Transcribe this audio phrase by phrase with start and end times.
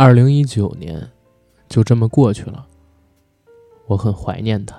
[0.00, 1.10] 二零一九年
[1.68, 2.64] 就这么过去了，
[3.86, 4.74] 我很怀念他。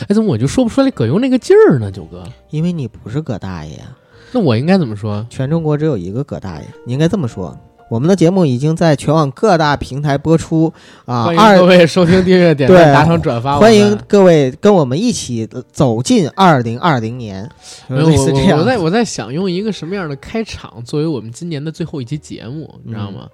[0.00, 2.24] 哎，怎么我就说不出来葛优那个劲儿呢，九哥？
[2.50, 3.96] 因为你不是葛大爷呀，
[4.32, 5.26] 那我应该怎么说？
[5.30, 7.58] 全中国只有一个葛大爷，你应该这么说。
[7.88, 10.72] 我们的节目已经在全网各大平台播出
[11.06, 11.24] 啊！
[11.24, 13.58] 欢迎二各位收听、订阅、点 对赞、打赏、转发。
[13.58, 17.50] 欢迎各位跟我们一起走进二零二零年，
[17.88, 23.28] 没有类似这样我我我在我在想用一个什么样的开场作为我们今年的最后一期节目，你知道吗？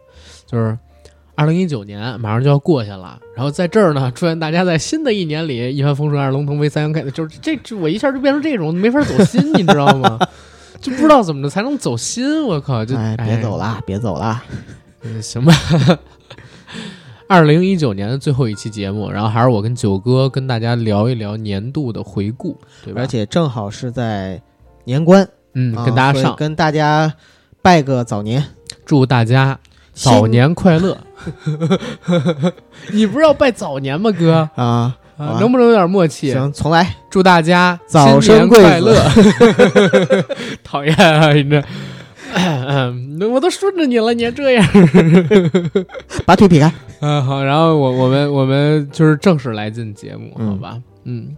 [0.51, 0.77] 就是
[1.34, 10.19] 二零一九年马上就要过去了，然后在这儿呢，祝愿大家在新的一年里一帆风顺、二龙腾飞、三阳开，就是这这我一下就变成这种没法走心，你知道吗？
[10.81, 12.83] 就不知道怎么着才能走心，我靠！
[12.83, 14.43] 就哎，别走啦，别走啦。
[15.03, 15.55] 嗯，行吧。
[17.27, 23.03] 二零一九年的最后一期节目，然后还是我跟九哥跟大家聊一聊年度的回顾，对吧？
[23.03, 24.41] 而且正好是在
[24.84, 27.15] 年关，嗯，啊跟大家上，跟大家
[27.62, 28.43] 拜个早年，
[28.84, 29.59] 祝大家
[29.92, 30.96] 早年快乐。
[32.92, 34.48] 你不是要拜早年吗，哥？
[34.55, 34.97] 啊！
[35.38, 36.32] 能不能有点默契？
[36.32, 36.97] 行，重来。
[37.10, 38.97] 祝大家早新年快乐。
[40.64, 41.62] 讨厌啊，你这。
[42.32, 44.66] 嗯，我都顺着你了，你还这样。
[46.25, 46.72] 把腿劈开。
[47.00, 50.78] 嗯，好，然后我我们我们就是正式来进节目，嗯好吧？
[51.04, 51.36] 嗯，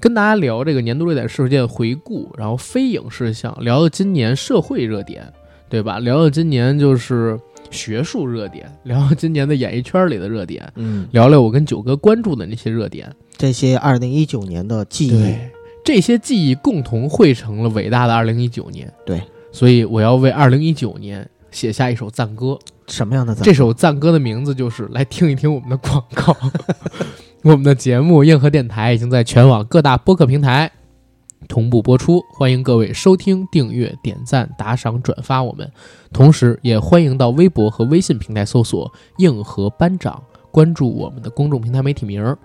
[0.00, 5.30] 跟大家聊这个年度热点事件回顾，然后非影视项，聊到今年社会热点，
[5.68, 5.98] 对吧？
[5.98, 7.38] 聊到今年就是
[7.70, 13.10] 学术热点，聊聊今年的演艺圈里的热点，嗯，聊聊我跟九哥关注的那些热点。
[13.36, 15.50] 这些二零一九年的记忆，对，
[15.84, 18.92] 这些记忆共同汇成了伟大的二零一九年。
[19.06, 22.58] 对，所以我要为二零一九年写下一首赞歌。
[22.88, 23.44] 什么样的赞？
[23.44, 26.34] 这首赞歌的名字就是来听一听我们的广告。
[27.44, 30.70] 我们的节目《硬核电台》已经在全网各大播客平台
[31.46, 35.70] 同步播出，欢迎各位收听、订阅、点赞、打赏、转发我们。
[36.12, 42.36] 同时，也欢迎到微博和微信平台搜索“硬核班长”，关注我们的公众平台媒体名儿。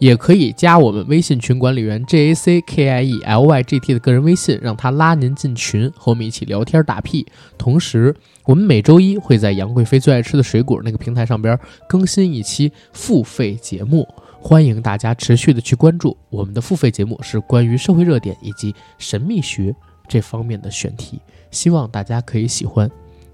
[0.00, 7.24] 也可以加我们微信群管理员 J A C K I E L Y G T 的个人微信，让他拉您进群，和我们一起聊天打屁。
[7.56, 11.56] 同时，我们每周一会在杨贵妃最爱吃的水果那个平台上边
[11.88, 14.06] 更新一期付费节目，
[14.46, 16.14] 欢迎大家持续的去关注。
[16.28, 19.74] 我们的付费节目是关于社会热点以及神秘学
[20.06, 21.18] 这方面的选题，
[21.50, 22.88] 希望大家可以喜欢。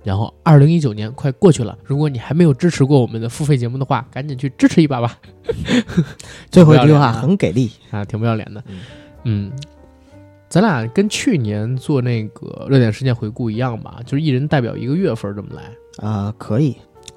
[0.05, 5.19] 然后，二零一九年快过去了，如果你还没有支持过我们的付费节目的话，赶紧去支持一把吧。
[6.49, 7.73] 最后一句话很给力。
[7.91, 8.81] 啊，挺不要脸的嗯。
[9.25, 9.53] 嗯，
[10.49, 16.09] 咱俩跟去年做那个热点事件回顾一样吧，就是一人代表一个月份儿这么来。
[16.09, 16.77] 啊、可以。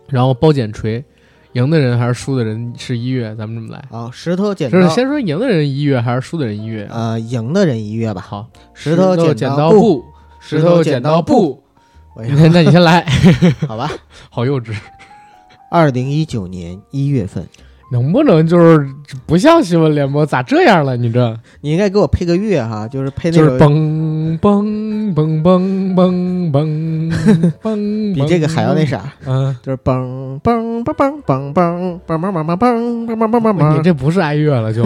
[0.10, 1.06] 然后包剪锤，
[1.54, 3.84] 赢的人还是输的人是一月，咱们这么来。
[3.98, 6.88] 啊，石头剪刀，就是先说赢的人一月还是输的人一月？
[6.92, 8.22] 呃，赢的人一月吧。
[8.22, 10.04] 好，石头剪剪刀布，
[10.40, 11.64] 石头剪刀布。
[12.16, 13.06] 我那那你先来，
[13.68, 13.90] 好吧。
[14.30, 14.76] 好幼稚，
[15.72, 17.48] 二零一九年一月份，
[17.94, 18.90] 能不能就是
[19.28, 20.26] 不像新闻联播？
[20.26, 20.98] 咋这样了？
[20.98, 27.14] 你这你应该给我配个乐哈，就是配那就是种嘣嘣嘣嘣嘣嘣
[27.62, 29.56] 嘣，比这个还要那啥，嗯。
[29.62, 33.78] 就是嘣嘣嘣嘣嘣嘣嘣嘣嘣嘣嘣嘣嘣嘣嘣嘣。
[33.78, 34.82] 你这不是哀乐了就，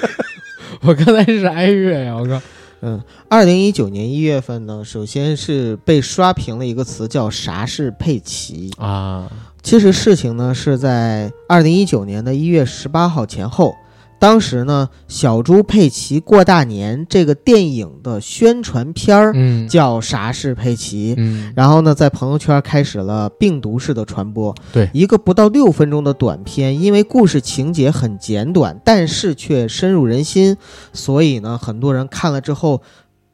[0.80, 2.16] 我刚才是哀乐呀！
[2.16, 2.40] 我靠，
[2.80, 8.70] 嗯，二零一九年一月份呢，首先是被刷屏了一个词叫“啥是佩奇”。
[8.80, 9.30] 啊，
[9.66, 13.74] 其实事情呢是在二零一九年的一月十八号前后，
[14.16, 19.66] 当时呢，《小猪佩奇过大年》这个电影的宣传片儿嗯。
[19.66, 24.54] 叫“啥是佩奇”，嗯，然后呢，在朋友圈开始了病毒式的传播。
[24.72, 24.88] 对。
[24.92, 30.56] 一个不到六分钟的短片，因为故事情节很简短，但是却深入人心，
[30.92, 32.80] 所以呢，很多人看了之后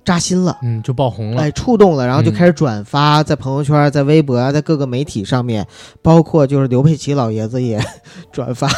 [0.05, 0.59] 扎心了。
[0.63, 1.51] 嗯，就爆红了哎，。
[1.53, 5.67] 触动了，然后就嗯开始转发，在朋友圈、在微博啊，在各个媒体上面，
[6.03, 7.81] 包括就是刘佩琦老爷子也
[8.33, 8.69] 转发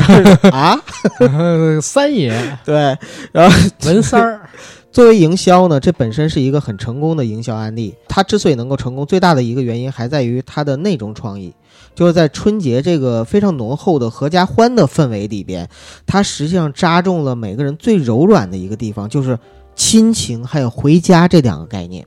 [0.50, 0.78] 啊，
[1.80, 2.96] 三爷对，
[3.32, 4.48] 然后文三儿，
[4.92, 7.94] 作为营销呢，这本身是一个很成功的营销案例。
[8.08, 11.54] 它之所以能够成功，最大的一个原因还在于它的内容创意。
[11.94, 15.66] 就是在春节这个非常浓厚的合家欢的氛围里边，
[16.06, 19.38] 它实际上扎中了每个人最柔软的一个地方，就是
[19.76, 22.04] 亲情还有回家这两个概念。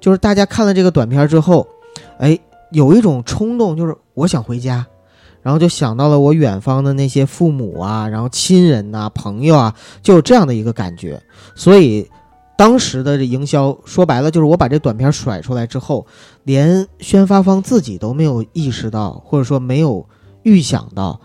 [0.00, 1.66] 就是大家看了这个短片之后，
[2.18, 2.38] 哎，
[2.70, 4.86] 有一种冲动，就是我想回家，
[5.42, 11.20] 然后就想到了我远方的那些父母啊，然后亲人呐、朋友啊，就有这样的一个感觉。
[11.54, 12.08] 所以
[12.56, 16.06] 当时的这营销，说白了就是我把这短片甩出来之后，
[16.44, 20.06] 连宣发方自己都没有意识到，或者说没有
[20.44, 21.20] 预想到，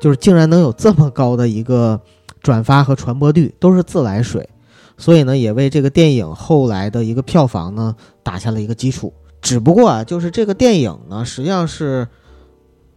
[0.00, 2.00] 就是竟然能有这么高的一个
[2.40, 4.48] 转发和传播率，都是自来水。
[4.96, 9.12] 所以呢，也为这个电影后来的一个票房呢打下了一个基础。
[9.42, 12.08] 只不过啊，就是这个电影呢，实际上是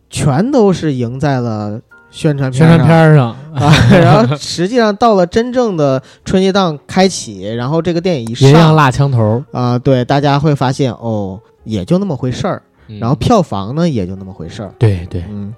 [0.09, 1.79] 全都是赢在了
[2.09, 2.77] 宣传片宣上。
[2.77, 3.35] 传片儿上。
[3.53, 12.99] 啊， 然后实际上到了真正的春节档开启，然后这个电影一上银样辣枪头，啊，对，大家会发现哦，也就那么回事儿，嗯。
[12.99, 15.53] 然后票房呢也就那么回事儿，对对，嗯，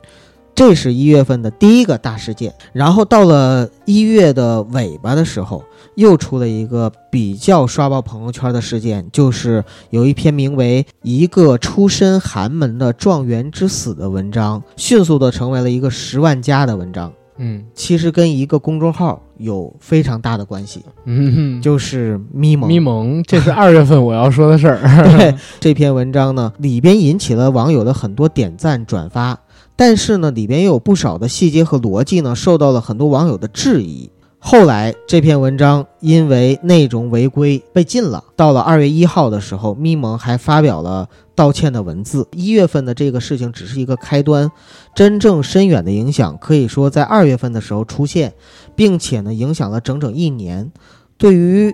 [0.53, 5.63] 这是一月份的第一个大事件，然后到了一月的尾巴的时候，
[5.95, 17.11] 又出了一个比较刷爆朋友圈的事件，就是有一篇名为《一个出身寒门的状元之死》的文章，迅速的成为了一个十万加的文章。
[17.43, 22.67] 嗯其实跟一个公众号有非常大的关系，嗯，就是咪蒙。
[22.69, 25.17] 咪蒙，这是二月份我要说的事儿。
[25.17, 29.39] 对这篇文章呢，里边引起了网友的很多点赞转发，
[29.83, 34.11] 但是呢，里边也有不少的细节和逻辑呢，受到了很多网友的质疑。
[34.37, 38.23] 后来这篇文章因为内容违规被禁了。
[38.35, 42.27] 到了二月一号的时候，咪蒙还发表了道歉的文字。
[42.33, 44.51] 一月份的这个事情只是一个开端，
[44.93, 48.35] 真正深远的影响可以说在二月份的时候出现，
[48.75, 50.71] 并且呢，影响了整整一年。
[51.17, 51.73] 对于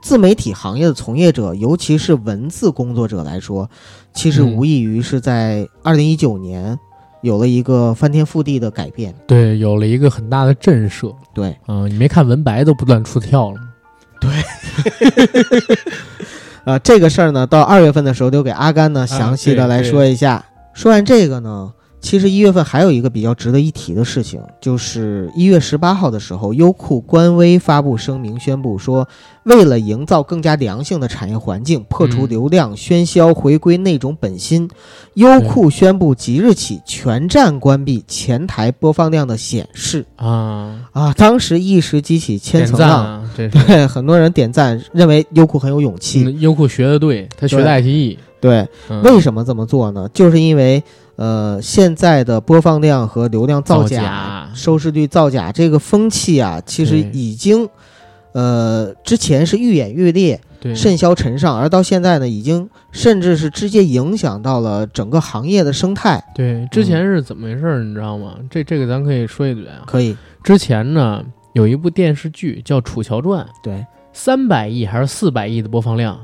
[0.00, 3.68] 自媒体行业的从业者，尤其是文字工作者来说，
[4.14, 6.78] 其实无异于是在二零一九年
[7.22, 9.14] 有了一个翻天覆地的改变。
[9.26, 11.14] 对，有了一个很大的震慑。
[11.34, 13.62] 对，嗯、你没看文白都不断出跳了吗？
[16.64, 20.44] 呃，这个事儿呢，到二月份的时候，就给阿甘呢详细的来对对说一下。
[20.74, 29.06] 说完这个呢，其实一月份还有一个比较值得一提的事情，就是一月十八号的时候，优酷官微发布声明宣布说，
[29.44, 34.68] 为了营造更加良性的产业环境，破除嗯流量喧嚣，回归内容本心，
[35.14, 40.06] 优酷宣布即日起全站关闭前台播放量的显示。
[40.16, 43.48] 啊，啊，当时一时激起千层浪，啊，对
[43.88, 46.22] 很多人点赞，认为优酷很有勇气。
[46.24, 48.18] 嗯优酷学的对，他学的对爱奇艺。
[48.40, 50.08] 对，嗯为什么这么做呢？
[50.14, 50.82] 就是因为
[51.18, 57.68] 呃，现在的播放量和流量造造假、收视率造假这个风气啊，其实已经
[58.30, 66.22] 呃之前是愈演愈烈、对甚嚣尘上，而到现在呢，已经甚至是直接影响到了整个行业的生态。
[66.36, 68.36] 对，之前是怎么回事儿，你知道吗？
[68.48, 69.82] 这这个咱可以说一嘴啊。
[69.86, 71.20] 可以，之前呢，
[71.52, 76.16] 有一部电视剧叫《楚乔传》，对三百亿还是四百亿的播放量，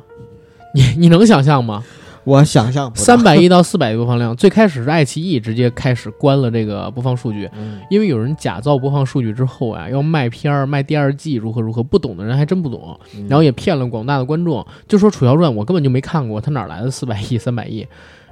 [0.73, 1.83] 你你能想象吗？
[2.25, 14.67] 我想象不到三，百亿到四百亿播放量， 最开始是爱奇艺直接开始关了这个播放数据，嗯因为有人假造播放数据之后啊，要卖片儿、卖第二季，如何如何，不懂的人还真不懂，嗯然后也骗了广大的观众。
[14.89, 17.87] 就说《楚乔传》，我根本就没看过，它哪来的四百亿、三百亿？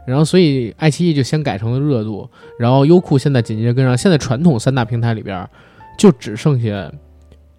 [0.06, 2.28] 然后所以爱奇艺就先改成了热度，
[2.58, 5.48] 然后优酷现在紧接着跟上，现在传统三大平台里边儿
[5.98, 6.68] 就只剩下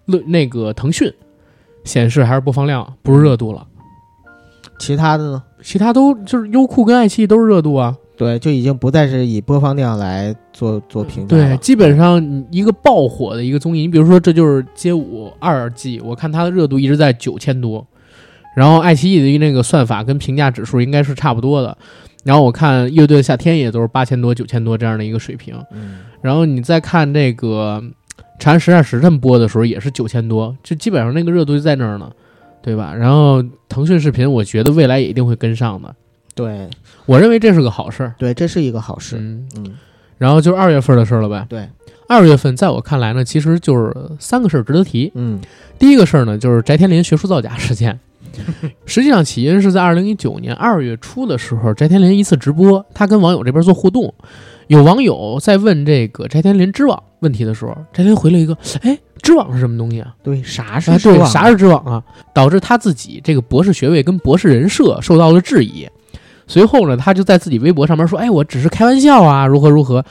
[0.06, 1.10] 乐那个腾讯
[1.84, 3.66] 显示还是播放量，不是热度了，
[4.78, 5.42] 其他的呢？
[5.64, 7.96] 其他都就是优酷跟爱奇艺都是热度啊。
[8.16, 17.84] 对，就已经不再是以播放量来做做评价对，基本上一个爆火的一个综艺，你比如说这就是《街舞》二季，我看它的热度一直在九千多，
[18.54, 21.76] 然后爱奇艺的那个算法跟评价指数应该是差不多的，
[22.22, 27.82] 然后我看《乐队的夏天》也都是八千多、九千多这样的一个水平，嗯，然后你再看这个
[28.38, 32.08] 《长安十二时辰》播的时候也是九千多，就基本上那个热度就在那儿呢，
[32.64, 32.94] 对吧？
[32.94, 35.94] 然后腾讯视频，我觉得未来也一定会跟上的，
[36.34, 36.70] 对
[37.04, 38.14] 我认为这是个好事儿。
[38.16, 39.18] 对，这是一个好事。
[39.18, 39.76] 嗯，嗯，
[40.16, 41.44] 然后就是二月份的事儿了呗。
[41.46, 41.68] 对，
[42.08, 45.12] 二月份在我看来呢，其实就是三个事儿值得提。
[45.14, 45.38] 嗯
[45.78, 48.00] 第一个事儿呢，就是翟天临学术造假事件。
[48.86, 54.12] 实际上起因是在二零一九年二月初的时候，翟天临一次直播，他跟网友这边做互动，
[54.68, 60.14] 有网友在问这个翟天临知网问题的时候，翟天临回了一个：“哎，知网是什么东西啊？
[60.22, 62.00] 对，啥是知网啥是知网啊？”
[62.32, 65.88] 导致他自己这个博士学位跟博士人设受到了质疑。
[66.46, 70.04] 随后呢，他就在自己微博上面说：“哎，我只是开玩笑啊，如何如何。”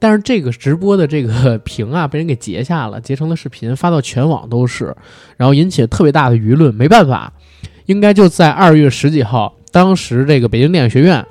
[0.00, 4.94] 但是这个直播的这个屏啊，被人给截下了，截成了视频，发到全网都是，
[5.36, 6.74] 然后引起了特别大的舆论。
[6.74, 7.32] 没办法，
[7.86, 11.24] 应该就在二月十几号，当时这个北京电影学院，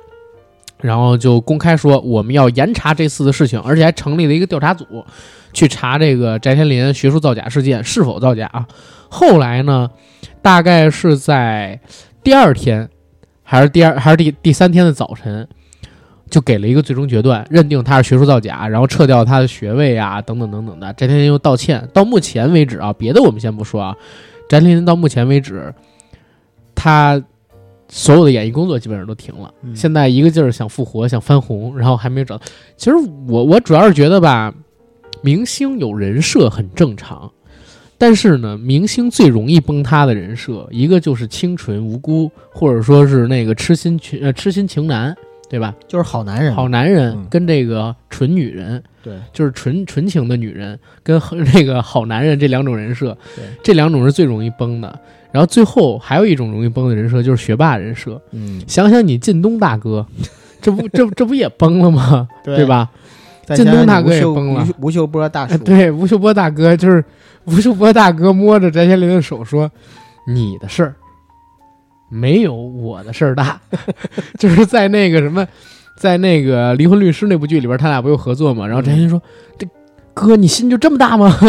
[0.84, 4.84] 然后就公开说我们要严查这次的事情，而且还成立了一个调查组，
[5.54, 8.68] 去查这个翟天临学术造假事件是否造假啊。
[9.08, 9.88] 后来呢，
[10.42, 11.80] 大概是在
[12.22, 12.86] 第二天，
[13.42, 15.48] 还是第二还是第第三天的早晨，
[16.28, 20.92] 就给了一个最终决断，认定他是学术造假，然后撤掉他的学位啊，等等等等的。
[20.92, 21.88] 翟天临又道歉。
[21.94, 23.96] 到目前为止啊，别的我们先不说啊，
[24.50, 25.72] 翟天临到目前为止，
[26.74, 27.22] 他
[27.96, 29.54] 所有的演艺工作基本上都停了。
[29.62, 32.36] 嗯现在一个劲儿想复活，想翻红，然后还没有找。
[32.76, 32.96] 其实
[33.28, 34.52] 我我主要是觉得吧，
[35.22, 37.30] 明星有人设很正常，
[37.96, 45.16] 但是呢，明星最容易崩塌的人设，一个就是清纯无辜，或者说是那个痴心情呃痴心情男，
[45.54, 45.72] 对吧？
[45.86, 51.20] 就是好男人，好男人嗯跟这个纯女人，对，就是纯纯情的女人跟
[51.52, 54.98] 这个好男人这两种人设对，这两种是最容易崩的。
[55.30, 58.20] 然后最后还有一种容易崩的人设，就是学霸人设。
[58.32, 60.04] 嗯， 想想你靳东大哥，
[60.60, 62.28] 这不这不这不也崩了吗？
[62.42, 62.66] 对？
[62.66, 62.90] 吧？
[63.46, 67.04] 靳东大哥也崩了吴秀波大哎，叔， 对，吴秀波大哥就是
[67.44, 69.70] 吴秀波大哥摸着翟天临的手说
[70.26, 70.94] ：“你的事儿
[72.14, 73.60] 没有我的事儿大。
[74.38, 75.46] ”就是在那个什么，
[75.96, 78.66] 在那个《离婚律师》那部剧里边，他俩不又合作吗？
[78.66, 79.20] 然后翟天临说
[79.58, 79.66] ：“这
[80.14, 81.36] 哥，你心就这么大吗？”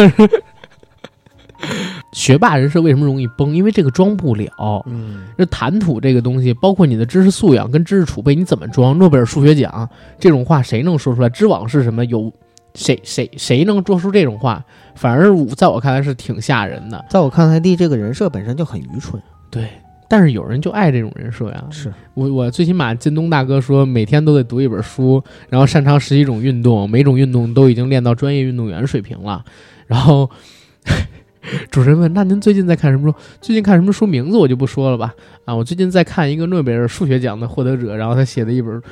[2.12, 3.54] 学霸人设为什么容易崩？
[3.54, 4.84] 因为这个装不了。
[4.86, 8.96] 嗯，这谈吐这个东西，包括你的知识素养跟知识储备，你怎么装？
[8.98, 11.28] 诺贝尔数学奖这种话谁能说出来？
[11.28, 12.04] 知网是什么？
[12.04, 12.32] 有
[12.74, 14.62] 谁谁谁能说出这种话？
[14.94, 17.02] 反而我在我看来是挺吓人的。
[17.08, 19.20] 在我看来，弟这个人设本身就很愚蠢，
[19.50, 19.68] 对，
[20.08, 21.64] 但是有人就爱这种人设呀。
[21.70, 29.44] 是我我最起码靳东大哥说每天都得读一本书，然后擅长十几种运动，每种运动都已经练到专业运动员水平了。
[29.86, 30.28] 然后
[31.70, 33.16] 主持人问：“那您最近在看什么书？
[33.40, 34.06] 最近看什么书？
[34.06, 35.14] 名字我就不说了吧。
[35.44, 38.82] 啊，我最近在看一个诺贝尔数学奖的获得者，然后他写的一本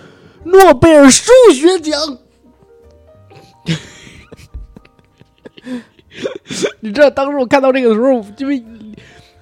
[0.44, 2.00] 诺贝尔数学奖。
[6.78, 8.62] 你知道当时我看到这个的时候，因为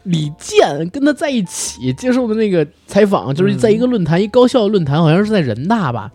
[0.05, 6.11] 李健跟他在一起接受的那个采访，就是在一个论坛，一高校论坛，好像是在人大吧。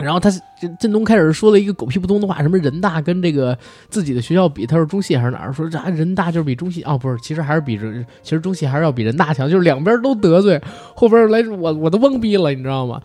[0.00, 0.28] 然后他
[0.60, 3.56] 靳靳东开始说了一个狗屁不通的话，什么人大跟这个
[3.88, 5.52] 自己的学校比，他说中戏还是哪儿？
[5.52, 10.60] 说这啊人大就是比中戏哦，不是，其实还是比人，其实中戏还是要比人大强，就是两边都得罪。
[10.96, 13.00] 后边来我我都懵逼了，你知道吗？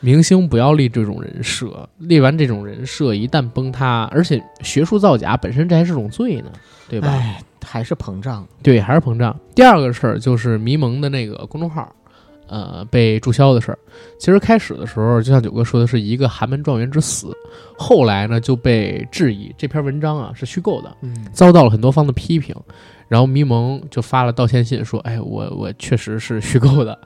[0.00, 6.50] 明星不要立这种人设，立完这种人设一旦崩塌，而且学术造假本身这还是种罪呢，
[6.88, 7.06] 对吧？
[7.06, 9.38] 哎，还是膨胀，对，还是膨胀。
[9.54, 11.94] 第二个事儿就是迷蒙的那个公众号，
[12.46, 13.78] 呃，被注销的事儿。
[14.18, 17.36] 其实开始的时候，就像九哥说的是一个寒门状元之死，
[17.76, 22.54] 后来呢就被质疑这篇文章啊是虚构的，嗯，遭到了很多方的批评。
[23.08, 26.98] 然后迷蒙就发了道歉信，说：“哎，我我确实是虚构的。”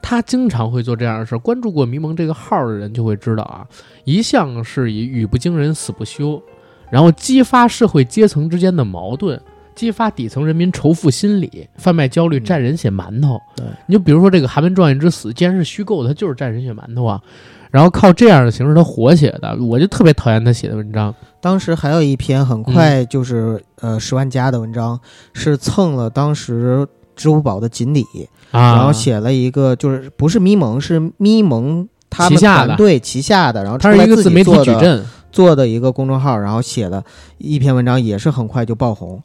[0.00, 1.38] 他经常会做这样的事儿。
[1.38, 3.66] 关注过迷蒙这个号的人就会知道啊，
[4.04, 6.42] 一向是以语不惊人死不休，
[6.90, 9.38] 然后激发社会阶层之间的矛盾，
[9.74, 13.40] 激发底层人民仇富心理，贩卖焦虑，占人血馒头。
[13.56, 17.20] 对，你就比如说这个寒门状元之死，既然是虚构的，他就是占人血馒头啊。
[17.70, 21.12] 然后靠这样的形式他火起来的，我就特别讨厌他写的文章。
[21.40, 24.98] 当时还有一篇很快就是、呃十万加的文章，
[25.32, 28.04] 是蹭了当时支付宝的锦鲤，
[28.52, 37.02] 啊，然后写了一个就是不是咪蒙是咪蒙他们团队旗下的，然后他是一个自媒体矩阵，做的一个公众号，然后写了
[37.38, 39.20] 一篇文章，也是很快就爆红，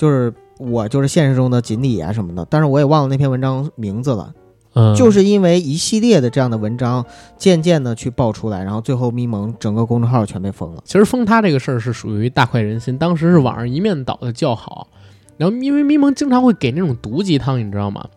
[0.00, 4.32] 就是我就是现实中的锦鲤啊什么的，但是我也忘了那篇文章名字了。
[4.72, 7.04] 嗯，就是因为一系列的这样的文章，
[7.36, 10.82] 渐渐的去爆出来，然后最后咪蒙整个公众号全被封了。
[10.86, 14.88] 其实封他这个事儿是属于大快人心，当时是网上一面倒的叫好，
[15.36, 18.08] 然后因为咪蒙经常会给那种毒鸡汤，你知道吗？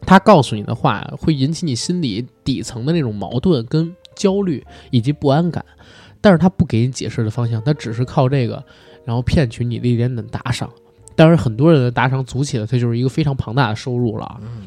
[0.00, 5.64] 他告诉你的话会引起你心里底层的那种矛盾、跟焦虑以及不安感，
[6.20, 8.64] 但是他不给你解释的方向，他只是靠这个，
[9.04, 10.70] 然后骗取你的一点点打赏。
[11.16, 14.36] 当然，很多人的打赏组起来，它就是一个非常庞大的收入了啊。
[14.42, 14.66] 嗯，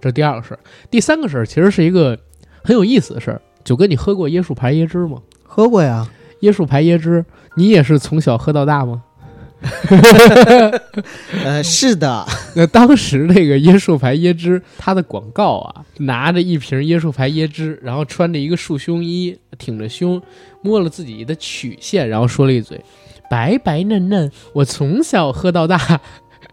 [0.00, 2.18] 这是第二个事儿，第三个事儿其实是一个
[2.64, 3.40] 很有意思的事儿。
[3.62, 5.18] 九哥，你喝过椰树牌椰汁吗？
[5.44, 6.08] 喝过呀，
[6.40, 9.02] 椰树牌椰汁，你也是从小喝到大吗？
[11.44, 12.26] 呃，是的，
[12.56, 20.22] 那当时那个椰树牌椰汁，它的广告啊，拿着一瓶椰树牌椰汁，然后穿着一个束胸衣，挺着胸，
[20.62, 22.82] 摸了自己的曲线，然后说了一嘴
[23.30, 25.78] “白白嫩嫩，我从小喝到大”，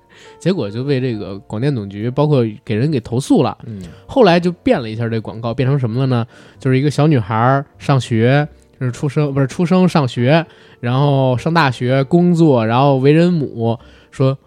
[0.37, 3.57] 结果就被这个广电总局包括给人给投诉了。
[3.65, 6.27] 嗯，后来就变了一下这广告，变成什么了呢？
[6.59, 8.47] 就是一个小女孩上学，
[8.79, 10.45] 就是出生不是出生上学，
[10.79, 13.79] 然后上大学工作，然后为人母，
[14.11, 14.37] 说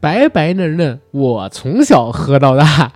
[0.00, 2.92] 白白嫩嫩，我从小喝到大。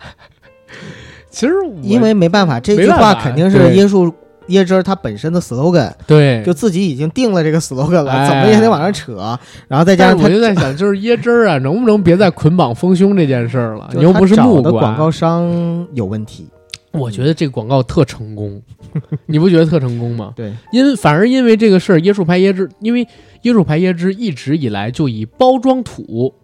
[1.30, 4.12] 其实我因为没办法，这句话肯定是对椰树
[4.48, 8.28] 椰汁儿它本身的 slogan，对，就自己已经定了这个 slogan 了，哎。
[8.28, 13.90] 怎么也得往上扯，然后再加上我就在想，就是椰汁儿啊，能不能别再捆绑丰胸这件事儿了？
[13.94, 16.48] 你又不是木瓜的广告商有问题，
[16.92, 18.60] 我觉得这个广告特成功，
[19.26, 20.32] 你不觉得特成功吗？
[20.34, 23.06] 对，因反而因为这个事儿，椰树牌椰汁，因为
[23.42, 26.34] 椰树牌椰汁一直以来就以包装土、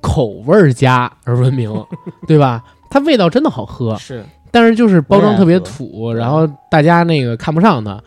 [0.00, 1.72] 口味儿佳而闻名，
[2.26, 2.62] 对吧？
[2.90, 8.00] 它味道真的好喝，是但是就是包装特别土，然后大家那个看不上它，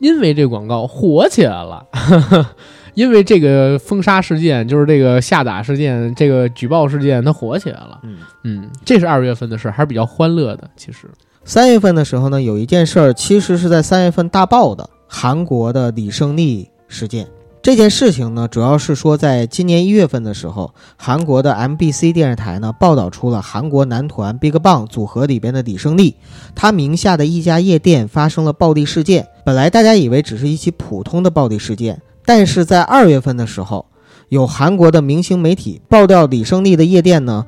[0.00, 1.84] 因为这广告火起来了。
[2.94, 7.98] 因为这个封杀事件，就是这个下打事件，这个举报事件，它火起来了。
[8.04, 8.18] 嗯。
[8.44, 10.70] 嗯，这是二月份的事儿，还是比较欢乐的。
[10.76, 11.08] 其实，
[11.42, 17.26] 三月份的时候呢，有一件事儿，其实是在三月份大爆的，韩国的李胜利事件。
[17.64, 26.14] 这件事情呢，主要是说，在今年一月份的时候，韩国的 MBC 电视台呢报道出了韩国男团 BigBang 组合里边的李胜利，
[26.54, 29.26] 他名下的一家夜店发生了暴力事件。
[29.46, 33.86] 本来大家以为只是一起普通的暴力事件，但是在二月份的时候，
[34.28, 37.46] 有韩国的明星媒体爆料李胜利的夜店呢。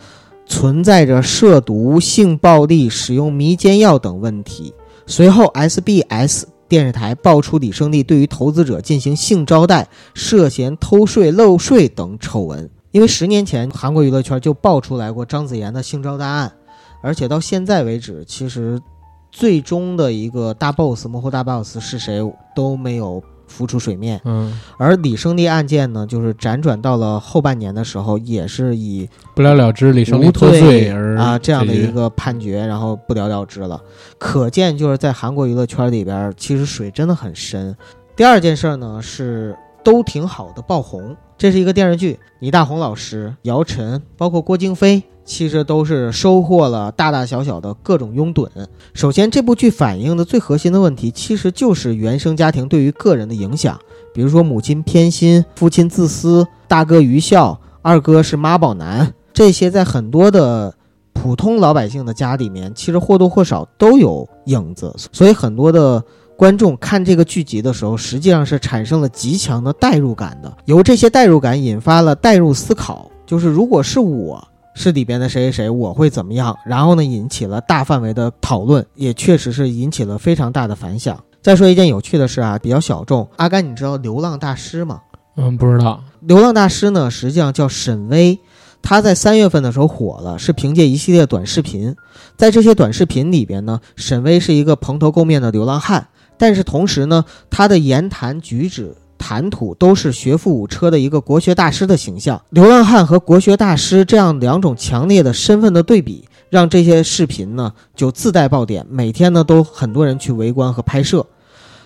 [0.49, 4.73] 存在着涉毒、性暴力、使用迷奸药等问题。
[5.05, 12.69] 随后，SBS 电视台爆出李胜利对于投资者进行性招待、涉嫌偷税漏税等丑闻。
[12.91, 16.53] 因为十年前韩国娱乐圈就爆出来过张子妍的性招待案，
[17.03, 18.81] 而且到现在为止，其实
[19.31, 22.21] 最终的一个大 boss 幕后大 boss 是谁
[22.55, 24.21] 都没有浮出水面。
[24.25, 33.81] 嗯，而李胜利案件呢，就是辗转到了后半年的时候，也是以不了了之，李胜利脱罪而啊这样的一个判决，然后不了了之了。
[34.19, 37.77] 可见就是在韩国娱乐圈里边，其实水真的很深。
[38.15, 45.03] 第二件事呢是都挺好的爆红，这是一个电视剧，倪大红老师、姚晨，包括郭京飞。
[45.27, 48.49] 其实都是收获了大大小小的各种拥趸。
[48.95, 53.79] 首先，这部剧反映的最核心的问题，其实就是原生家庭对于个人的影响。
[54.15, 60.73] 比如说，母亲偏心，父亲自私，大哥愚孝，二哥是妈宝男，这些在很多的
[61.13, 64.95] 普通老百姓的家里面，其实或多或少都有影子。
[65.13, 66.03] 所以，很多的
[66.37, 70.57] 观众看这个剧集的时候，实际上是产生了极强的代入感的。
[70.67, 74.47] 由这些代入感引发了代入思考，就是如果是我。
[74.79, 76.55] 是里边的谁谁谁，我会怎么样？
[76.67, 81.19] 然后呢，引起了大范围的讨论，也确实是引起了非常大的反响。
[81.43, 83.27] 再说一件有趣的事啊，比较小众。
[83.37, 85.01] 阿甘，你知道流浪大师吗？
[85.39, 86.05] 嗯，不知道。
[86.21, 88.39] 流浪大师呢，实际上叫沈巍，
[88.83, 91.97] 他在三月份的时候火了，是凭借一系列短视频。
[92.37, 98.95] 在这些短视频里边呢，沈巍是一个蓬头垢面的流浪汉，但是同时呢，他的言谈举止。
[99.19, 111.27] 谈吐都是学富五车的一个国学大师的形象，流浪汉和国学大师这样两种强烈的身份的对比，让这些视频呢就自带爆点，每天呢都很多人去围观和拍摄。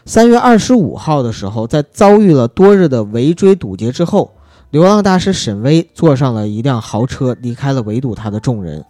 [0.07, 4.33] 三月二十五号的时候，在遭遇了多日的围追堵截之后，
[4.71, 8.85] 流浪大师沈巍坐上了一辆豪车，离开了围堵他的众人。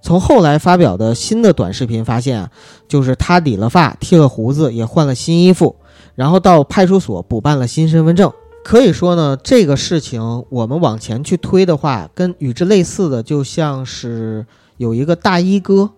[0.00, 2.50] 从后来发表的新的短视频发现啊，
[2.88, 5.76] 就是他理了发、剃了胡子，也换了新衣服。
[6.14, 8.32] 然后到派出所补办了新身份证。
[8.64, 14.46] 可以说呢，这个事情我们往前去推的话，跟与之类似的，就像是
[14.76, 15.90] 有一个大衣哥，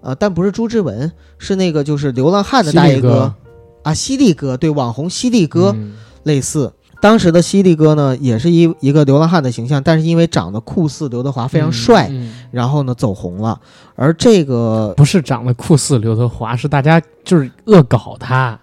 [0.00, 3.34] 呃，但不是朱之文，是那个就是流浪汉的大衣哥
[3.82, 6.72] 啊，犀利哥，对，网红犀利哥、嗯类似。
[7.02, 13.60] 当时的犀利哥呢，也是一一个流浪汉的形象，但是因为长得酷似刘德华，非常帅，嗯嗯然后呢走红了。
[13.94, 18.58] 而这个不是长得酷似刘德华，是大家就是恶搞他。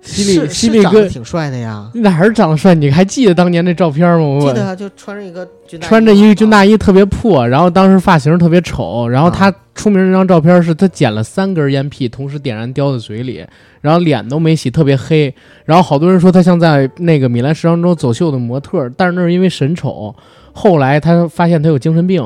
[0.00, 2.74] 犀利是犀利哥是长得挺帅的呀，哪儿长得帅？
[2.74, 4.24] 你还记得当年那照片吗？
[4.24, 13.44] 我记得啊，就穿着一个军大衣穿着一个军大衣，衣特别破，然后当时发型特别丑，然后他出名那张照片是他捡了三根烟屁，同时点燃叼在嘴里，
[13.80, 15.34] 然后脸都没洗，特别黑，
[15.64, 20.14] 然后好多人说他像在那个米兰时装周走秀的模特，但是那是因为神丑。
[20.52, 22.24] 后来他发现他有精神病，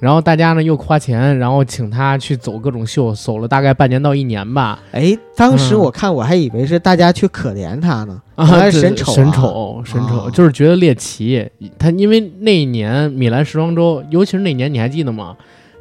[0.00, 4.78] 然后大家呢又花钱，然后请他去走各种秀，走了大概半年到一年吧。
[4.92, 11.48] 哎，当时嗯我看我还以为是大家去可怜他呢，啊，原来是神丑啊神丑，神丑，啊就是觉得猎奇。
[11.78, 15.34] 他因为那一年米兰时装周，尤其是那年，你还记得吗？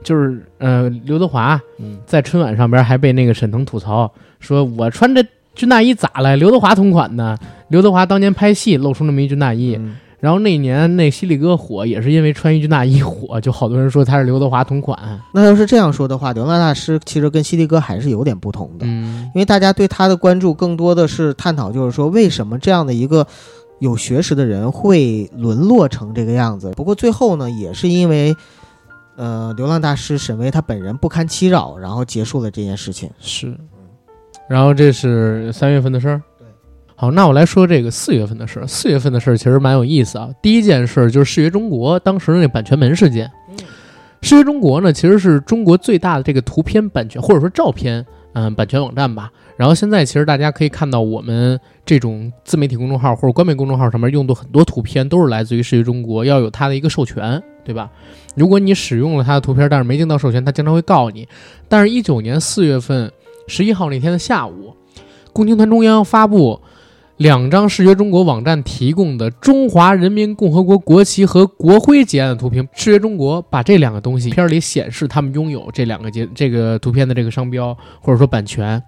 [0.03, 6.35] 就是呃，刘德华嗯，在春晚上边还被那个沈腾吐槽说：“我穿着军大衣咋了？
[6.35, 7.37] 刘德华同款的。”
[7.69, 14.97] 刘德华当年拍戏露出那么一军大衣，嗯然后那一年那犀利哥火也是因为穿一军大衣火，就好多人说他是刘德华同款。
[15.33, 23.27] 那要是这样说的话，流浪大师其实跟犀利哥还是有点不同的，嗯因为大家对他的关注更多的是探讨，就是说为什么这样的一个
[23.79, 26.71] 有学识的人会沦落成这个样子。
[26.71, 28.33] 不过最后呢，也是因为。
[29.15, 33.07] 呃，流浪大师沈巍他本人不堪其扰，然后结束了这件事情。
[33.19, 33.55] 是，
[34.49, 36.19] 然后这是三月份的事儿。
[36.95, 38.67] 对，好，那我来说这个四月份的事儿。
[38.67, 40.29] 四月份的事儿其实蛮有意思啊。
[40.41, 43.31] 第一件事儿就是视觉中国当时的那版权门事件。
[43.49, 43.57] 嗯
[44.21, 49.29] 视觉中国呢，其实是中国最大的这个图片版权或者说照片嗯版权网站吧。
[49.57, 57.91] 然后现在其实大家可以看到，我们这种自媒体公众号或者官媒公众号上面用的很多图片都是来自于视觉中国，要有它的一个授权，对吧？
[58.33, 61.27] 如果你使用了它的图片，但是没经到授权，它经常会告你。
[61.67, 63.11] 但是，一九年四月份
[63.47, 64.73] 十一号那天的下午，
[65.33, 66.61] 共青团中央发布
[67.23, 72.67] 两张视觉中国网站提供的中华人民共和国国旗和国徽结案的图片。
[72.73, 78.83] 视觉中国把这两个东西片里显示他们拥有这两个结这个图片的这个商标或者说版权。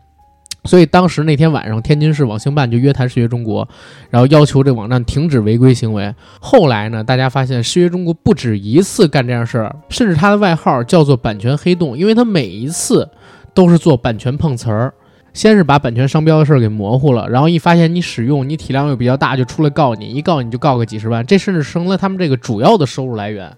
[0.65, 3.65] 所以当时那天晚上，天津市网信办就约谈视觉中国，
[4.09, 6.13] 然后要求这网站停止违规行为。
[6.41, 13.09] 后来呢，大家发现视觉中国不止一次干这样事儿，甚至它的外号叫做“版权黑洞”，因为它每一次
[13.53, 14.93] 都是做版权碰瓷儿。
[15.35, 23.51] 先是把版权商标的事儿给模糊了，然后一发现你使用你体量又比较大，就出来告你，一告你就告个几十万，这甚至成了他们这个主要的收入来源。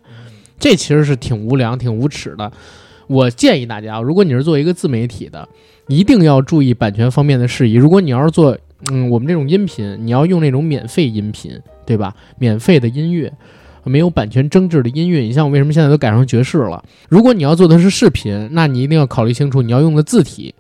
[0.60, 2.52] 这其实是挺无良、挺无耻的。
[3.06, 5.48] 我建议大家，如果你是做一个自媒体的，
[5.88, 7.76] 一定要注意版权方面的事宜。
[7.76, 8.58] 如果你要是做，
[8.92, 12.16] 嗯，我们这种音频，你要用那种免费音频，对吧？
[12.40, 13.32] 免费的音乐，
[13.84, 15.20] 没有版权争执的音乐。
[15.20, 16.84] 你像我为什么现在都改成爵士了？
[17.08, 20.56] 如果你要做的是视频，那你一定要考虑清楚你要用的字体，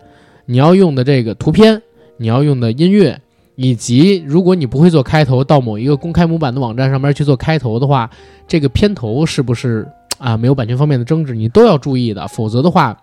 [0.47, 1.79] 你要用的这个图片，
[2.17, 3.21] 你要用的音乐，
[3.53, 8.10] 以及如果你不会做开头，到某一个公开模板的网站上面去做开头的话，
[8.47, 12.97] 这个片头是不是啊没有版权方面的争执，你都要注意的，否则的话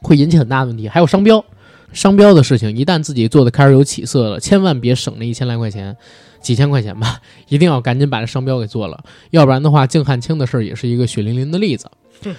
[0.00, 0.86] 会引起很大的问题。
[0.86, 1.44] 还有商标。
[1.92, 5.96] 商标的事情，一旦自己做的开始有起色了，千万别省那一千来块钱，
[6.40, 8.98] 几千块钱吧，一定要赶紧把这商标给做了，
[9.30, 11.86] 要不然的话，静汉卿的事儿也是一个血淋淋的例子。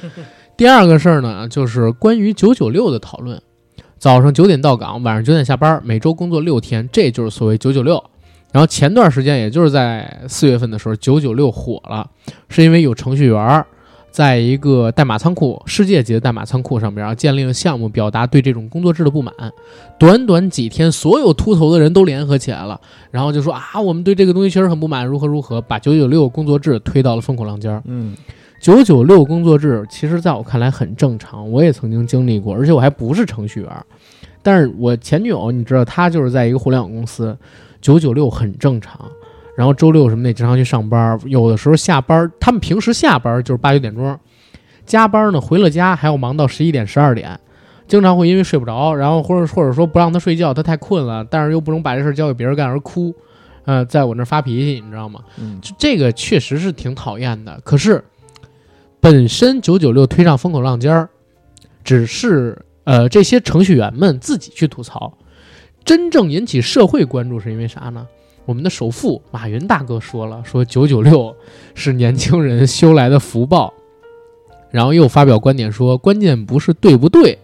[0.57, 3.41] 第二个事儿呢，就是关于九九六的讨论，
[3.97, 8.03] 早上九点到岗，晚上九点下班，每周工作六天，这就是所谓九九六。
[8.51, 12.09] 然后前段时间，也就是在四月份的时候，九九六火了，
[12.49, 13.65] 是因为有程序员儿。
[14.11, 19.33] 在一个代码仓库，世界级的代码仓库上边啊，建立了项目，表达对这种工作制的不满。
[19.99, 22.79] 短短几天，所有秃头的人都联合起来了，
[23.11, 27.83] 然后就说啊，我们对这个东西确实很不满，如何如何，把九九六工作制推到了风口浪尖儿。
[27.83, 28.15] 嗯，
[28.65, 33.69] 九九六工作制其实在我看来很正常，我也曾经经历过，而且我还不是程序员。
[34.41, 37.37] 但是我前女友，你知道，她就是在一个互联网公司，
[37.79, 38.99] 九九六很正常。
[39.55, 44.19] 然后周六什么的经常去上班，有的时候下班，他们平时下班就是八九点钟，
[44.83, 47.39] 加班呢回了家还要忙到十一点十二点，
[47.87, 53.13] 经常会因为睡不着，然后或者或者说不让他睡觉，他太困了，但是又不能把这事交给别人干而哭，
[53.65, 55.19] 呃，在我那发脾气，你知道吗？
[55.37, 57.61] 嗯，这个确实是挺讨厌的。
[57.63, 58.03] 可是
[59.05, 61.07] 本身九九六推上风口浪尖儿，
[61.83, 65.15] 只是呃这些程序员们自己去吐槽，
[65.83, 68.07] 真正引起社会关注是因为啥呢？
[68.47, 71.35] 我们的首富马云大哥说了，说九九六
[71.75, 73.71] 是年轻人修来的福报，
[74.71, 77.37] 然后又发表观点说，关键不是对不对，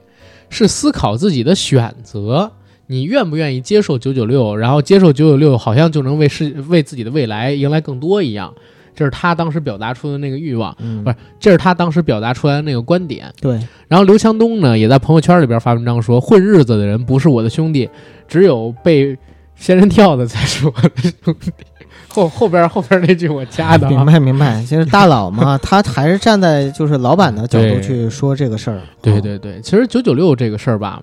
[0.50, 2.52] 是思考自己的选择，
[2.88, 8.52] 你愿不愿意接受九九六，然后接受九九六，好像就能为世为自己的未来迎来更多一样，
[8.94, 13.32] 这是他当时表达出的那个欲望，嗯不是，这是他当时表达出来的那个观点。
[13.40, 17.90] 对，然后刘强东呢，也在朋友圈里边发文章说，混日子的人不是我的兄弟，
[18.28, 19.18] 只有被
[19.56, 20.90] 仙人跳的才是我的
[21.24, 21.52] 兄弟。
[22.10, 28.82] 后后边后边那句我加的明啊，白明白，其实大佬嘛，他还是站在就是老板的角度去说这个事儿。
[29.02, 31.02] 对对对，其实九九六这个事儿吧，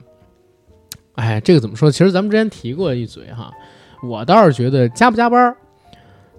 [1.14, 1.90] 哎，这个怎么说？
[1.90, 3.50] 其实咱们之前提过一嘴哈，
[4.02, 5.56] 我倒是觉得加不加班儿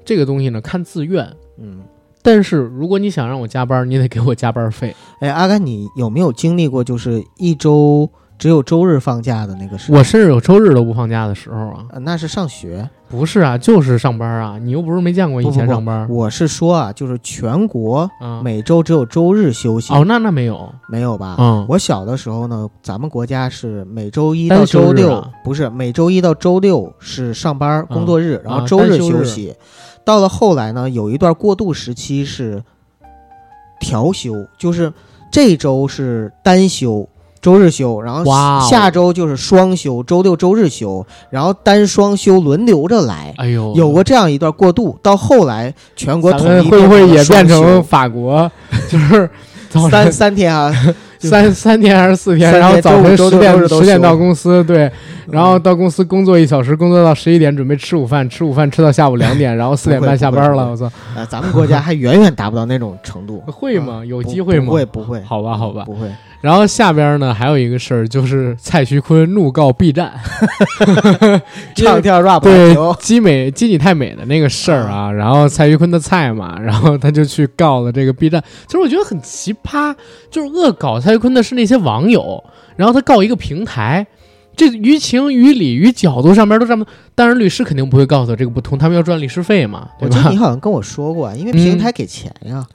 [0.09, 1.23] 这个东西呢，看自愿。
[1.59, 1.81] 嗯，
[2.23, 4.95] 但是如果你想让我加班，你得给我加班费。
[5.19, 9.99] 哎，阿甘，你有没有经历过就是一周只有周日放假的那个时候？
[9.99, 11.85] 我甚至有周日都不放假的时候啊。
[11.91, 12.89] 呃那是上学。
[13.07, 14.59] 不是啊，就是上班啊。
[14.59, 16.07] 你又不是没见过以前不不不上班。
[16.09, 20.71] 我是说啊，就是全国啊，每周只有周日休息，哦，那那没有。
[20.87, 21.35] 没有吧？
[21.39, 29.55] 嗯，我小的时候呢，咱们国家是每周一单休日到周六，啊不是每周一到周六是上班工作日，然后啊周日休息。
[30.09, 32.63] 到了后来呢，有一段过渡时期是
[33.79, 34.91] 调休，就是
[35.31, 37.07] 这周是单休。
[37.39, 44.97] 周日休，然后哇哦下周就是双休，周六周日休，然后单双休轮流着来，哎呦，有过这样一段过渡。
[45.03, 48.51] 到后来全国咱统一会不会也变成法国，
[48.89, 49.29] 就是
[49.69, 50.73] 早三三天啊？
[51.19, 52.51] 三三天还是四天？
[52.57, 54.89] 然后早晨十点十点到公司，对，
[55.29, 60.71] 然后到公司工作一小时，工作到十一点，准备吃午饭，吃午饭吃到下午两点，然后四点半下班了。
[60.71, 63.43] 我操，呃，咱们国家还远远达不到那种程度。
[63.47, 64.01] 会吗？
[64.05, 64.65] 有机会吗？
[64.65, 65.21] 不会，不会。
[65.23, 65.83] 好吧，好吧。
[65.85, 66.07] 不会。
[66.41, 70.13] 然后下边呢还有一个事儿，就是蔡徐坤怒告 B 站，
[71.75, 78.41] 唱跳 rap 对球基美基你太美的那个事儿啊，然后蔡徐坤的菜嘛， 然后他就去告了这个 B 站。
[78.67, 79.93] 其实我觉得很奇葩，
[80.31, 82.41] 就是恶搞蔡徐坤的是那些网友，
[82.77, 84.07] 然后他告一个平台，
[84.55, 90.37] 这于情于理于角度上面都这么，当然律师肯定不会告诉他这个不通，他们要赚律师费嘛，对吧我记得你？
[90.37, 92.65] 好像跟我说过，因为平台给钱呀。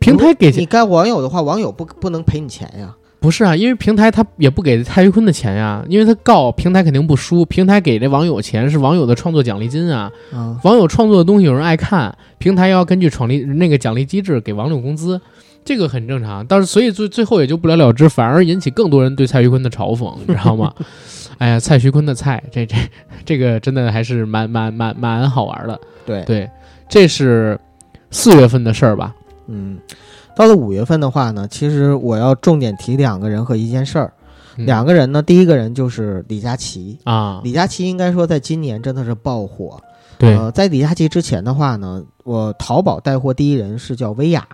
[0.00, 2.94] 平台给钱你该网友的话，网友不不能赔你钱呀。
[3.24, 15.18] 不是啊，因为平台他也不给蔡徐坤的钱呀，因为他告平台肯定不输，平台给这网友钱是网友的创作奖励金啊，啊，网友创作的东西有人爱看，平台要根据创立那个奖励机制给网友工资，
[15.64, 16.46] 这个很正常。
[16.46, 20.70] 但是所以最最后也就不了了之，反而引起更多人对蔡徐坤的嘲讽，你知道吗？
[21.38, 22.76] 哎呀，蔡徐坤的菜，这这
[23.24, 25.80] 这个真的还是蛮蛮蛮蛮好玩的。
[26.04, 26.50] 对，对，
[26.90, 27.58] 这是
[28.10, 29.14] 四月份的事儿吧？
[29.48, 29.78] 嗯，
[30.36, 34.12] 到了五月份的话呢，其实我要重点提两个人和一件事儿。
[34.56, 36.96] 嗯两个人呢，第一个人就是李佳琦。
[37.02, 39.80] 啊，李佳琦应该说在今年真的是爆火。
[40.16, 44.46] 对，呃，在李佳琦之前的话呢，我淘宝带货第一人是叫薇娅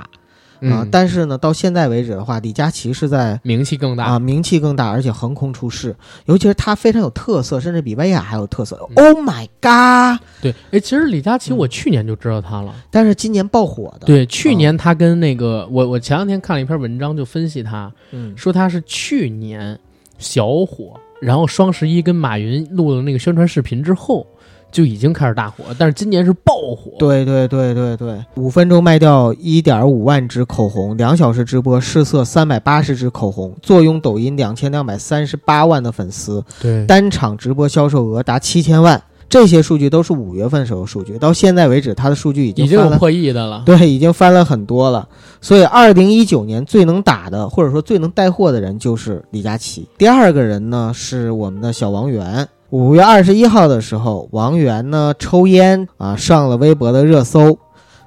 [0.62, 4.05] 啊、嗯，但是呢，到现在为止的话，李佳琦是在名气更大。
[4.05, 5.94] 啊名气更大，而且横空出世，
[6.27, 8.79] 尤其是他非常有特色，甚至比薇娅还有特色。
[8.96, 10.23] 嗯 Oh my god！
[10.42, 12.75] 对，哎，其实李佳琦嗯我去年就知道他了。
[12.90, 19.79] 但是今年爆火的，，对，去年他跟那个我我前两天看了一篇文章，就分析他嗯，说他是去年
[20.18, 24.27] 小火，然后双十一跟马云录了那个宣传视频之后
[24.71, 26.93] 就已经开始大火，但是今年是爆火。
[26.99, 39.03] 对对对对对，五分钟卖掉一点五万支口红，两小时直播试色三百八十支口红，坐拥抖音两千两百三十八万的粉丝，对单场直播销售额达七千万。
[39.29, 43.63] 这些数据都是五月份时候数据，到现在为止，它的数据已已经翻了，经有破亿的了。
[43.67, 45.09] 对，已经翻了很多了。
[45.41, 49.89] 所以，二零一九年最能打的，或者说最能带货的人就是李佳琦。
[49.97, 52.49] 第二个人呢是我们的小王源。
[52.71, 57.59] 五月二十一号的时候，王源呢抽烟啊上了微博的热搜。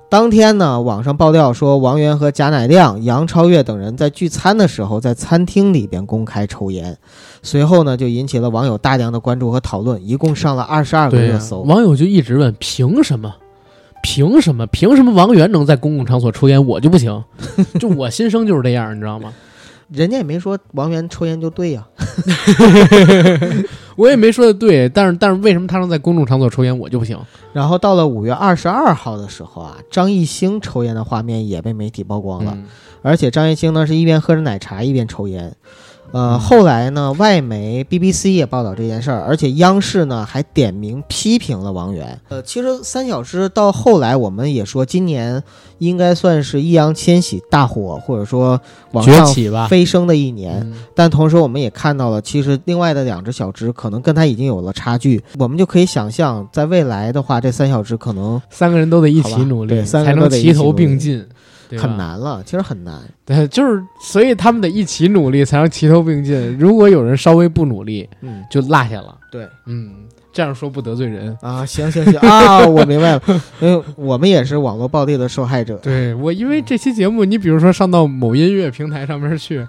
[0.10, 6.98] 当天呢，网上爆料说王源和贾乃亮、杨超越等人在聚餐的时候，在餐厅里边公开抽烟。
[7.42, 11.60] 随后呢，就引起了网友大量的关注和讨论，一共上了二十二个热搜。
[11.64, 13.36] 网友就一直问：凭什么？
[14.02, 14.66] 凭什么？
[14.68, 17.22] 凭什么王源能在公共场所抽烟，我就不行？
[17.82, 19.34] 就我心声就是这样，你知道吗？
[19.94, 21.88] 人家也没说王源抽烟就对呀、
[23.96, 27.18] 我也没说的对，但是但是为什么他能在公众场所抽烟，我就不行？
[27.54, 32.66] 然后到了五月二十二号的时候啊，张艺兴抽烟的画面也被媒体曝光了，嗯
[33.04, 35.56] 而且张艺兴呢是一边喝着奶茶一边抽烟。
[36.14, 42.20] 呃，嗯后来呢，外媒 BBC 也报道这件事儿，而且央视呢还点名批评了王源。
[42.30, 45.42] 呃，其实三小只到后来我们也说，今年
[45.80, 49.68] 应该算是易烊千玺大火或者说往崛上起吧。
[49.68, 50.60] 飞升的一年。
[50.62, 55.20] 嗯但同时，我们也看到了，其实另外的两只小只可能跟他已经有了差距。
[55.40, 61.26] 我们就可以想象，在未来的话，这三小只可能三个人都得一起努力，对三个才能人都得齐头并进，
[61.78, 61.94] 很。
[61.94, 63.00] 难了，其实很难。
[63.24, 66.58] 对，就是所以他们得一起努力，才能齐头并进。
[66.58, 69.16] 如果有人稍微不努力，嗯，就落下了。
[69.32, 69.94] 对嗯，
[70.34, 71.38] 这样说不得罪人。
[71.40, 73.22] 啊，行行行啊，我明白了，
[73.62, 75.78] 因为我们也是网络暴力的受害者。
[75.78, 79.66] 对我，因为这期节目，你比如说上到某音乐平台上面去，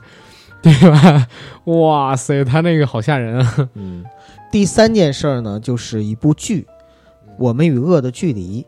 [0.63, 1.27] 对吧？
[1.65, 3.69] 哇塞，他那个好吓人啊！
[3.75, 4.03] 嗯，
[4.51, 6.63] 第三件事儿呢，就是一部剧
[7.39, 8.63] 《我们与恶的距离》。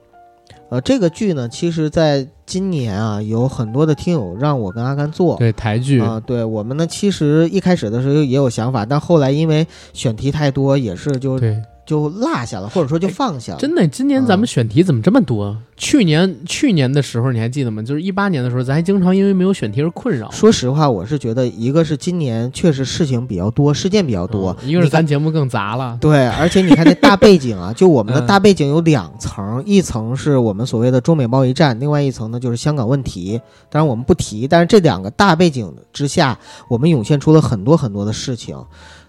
[0.69, 5.37] 呃，这个剧呢，其实在今年啊，有很多的听友让我跟阿甘做。
[5.37, 13.59] 对台剧，啊、对我们呢，其实一开始的时候也有想法，但后来因为选题太多，也是就对，就落下了，或者说就放下了。
[13.59, 15.57] 真的，今年咱们选题怎么这么多？
[15.77, 17.83] 去年去年的时候你还记得吗？
[17.83, 20.31] 就是一八年的时候，咱还经常因为没有选题而困扰。
[20.31, 25.97] 说实话，我是觉得一个是今年确实事情比较多，事件比较多，嗯一个是咱节目更杂了。
[26.01, 33.39] 对， 而且你看这大背景啊，就我们的嗯大背景有两层，一层是我们所谓的中美贸易战，另外一层呢就是香港问题。
[33.69, 38.57] 当然我们不提，但是这两个大背景之下，我们涌现出了很多很多的事情，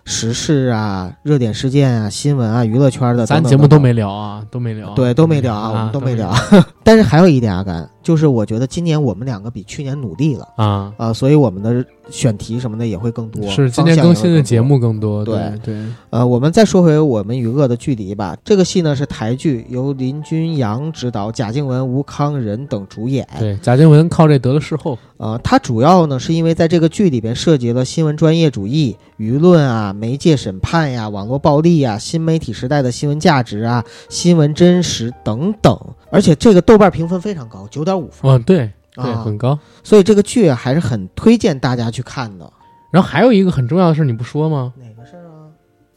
[0.08, 4.94] 时事啊、热点事件啊、新闻啊、娱乐圈的，咱等等等等节目都没聊啊，都没聊。
[4.94, 6.34] 对，都没聊啊，我们都没聊。
[6.88, 10.94] 但是还有一点阿甘，就是我觉得今年我们两个比去年努力了啊。
[10.96, 14.42] 啊、所以我们的选题什么的也会更多，是今年更新的。
[14.42, 18.38] 节目更多，对对对，呃，我们再说回我们与恶的距离吧。
[18.46, 23.28] 这个戏呢是台剧，由林君阳执导，贾静雯、吴康仁等主演。
[23.38, 35.78] 对，贾静雯靠这得了视后，呃，她主要呢是因为在这个剧里边涉及了新闻专业主义、舆论啊、媒介审判呀、网络暴力呀、新媒体时代的新闻价值啊、新闻真实等等。
[36.10, 38.32] 而且这个豆瓣评分非常高，九点五分。
[38.32, 39.58] 哦，对对，啊很高。
[39.84, 42.48] 所以这个剧还是很推荐大家去看的。
[42.92, 44.74] 然后还有一个很重要的事儿，你不说吗？
[44.78, 45.50] 哪个事儿啊？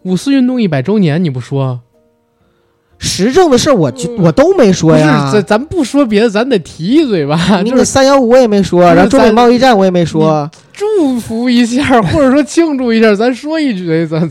[0.05, 1.81] 五四运动一百周年，你不说？
[2.97, 5.31] 时政的事儿我就嗯我都没，说呀。
[5.31, 10.51] 咱咱不说别的，咱得提一嘴吧，那个就是三幺五我也没说，然后中美贸易战我也没说。
[10.73, 14.31] 祝福一下，或者说庆祝一下，咱说一句，咱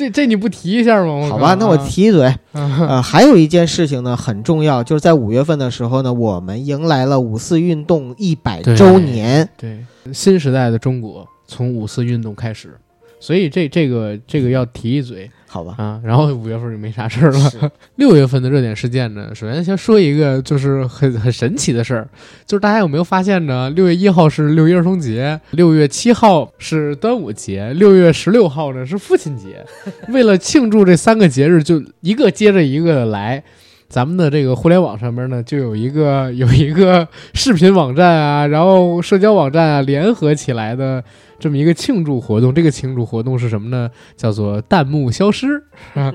[0.00, 1.28] 这这你不提一下吗？
[1.28, 2.24] 好吧，那我提一嘴。
[2.24, 9.46] 啊呃，还有一件事情呢很重要，就是在五月份的时候呢，我们迎来了五四运动一百周年。
[9.58, 12.74] 对新时代的中国从五四运动开始，
[13.20, 17.70] 所以这这个这个要提一嘴好吧，啊，然后五月份就没啥事儿了。
[17.96, 22.08] 六月份的热点事件呢，首先先说一个就是很很神奇的事儿，
[22.46, 23.68] 就是大家有没有发现呢？
[23.70, 29.66] 六月一号是六一儿童节，六月七号是端午节，六月十六号呢是父亲节。
[30.10, 33.42] 为了庆祝这三个节日，就一个接着一个的来。
[33.88, 41.02] 咱们的这个互联网上面呢，就有一个有一个视频网站啊，然后社交网站啊联合起来的
[41.40, 42.54] 这么一个庆祝活动。
[42.54, 43.90] 这个庆祝活动是什么呢？
[44.16, 46.12] 叫做弹幕消失啊。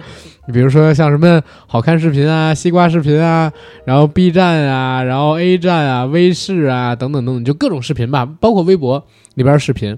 [0.47, 3.51] 你 比如说像什么好看视频啊、西瓜视频啊，
[3.83, 9.97] 然后 B 站啊，然后 A 站啊、微视啊等等等等，就各种视频吧，包括微博里边视频，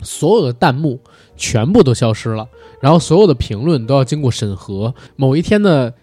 [0.00, 0.98] 所有的弹幕
[1.36, 2.48] 全部都消失了，
[2.80, 5.94] 然后所有的评论都要经过审核，某一天的。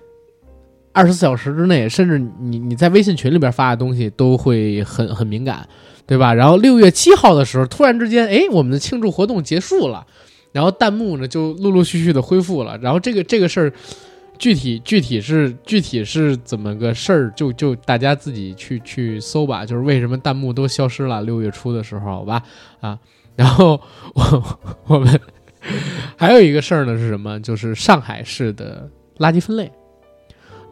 [0.96, 5.68] 二十四小时之内，甚至你你在微信群里边发的东西都会很很敏感，
[6.06, 6.34] 对吧？
[6.34, 10.06] 然后六月七号的时候，突然之间，哎，我们的庆祝活动结束了，
[10.52, 12.78] 然后弹幕呢就陆陆续续的恢复了。
[12.80, 13.74] 然后这个这个事儿，
[14.38, 19.66] 具体具体是具体是怎么个事儿，就就大家自己去去搜吧。
[19.66, 21.22] 就是为什么弹幕都消失了？
[21.22, 22.44] 六月初的时候，好吧，
[22.82, 23.00] 啊，
[23.36, 23.80] 然后
[24.14, 25.20] 我我们
[26.18, 27.40] 还有一个事儿呢是什么？
[27.40, 28.90] 就是上海市的
[29.20, 29.72] 垃圾分类。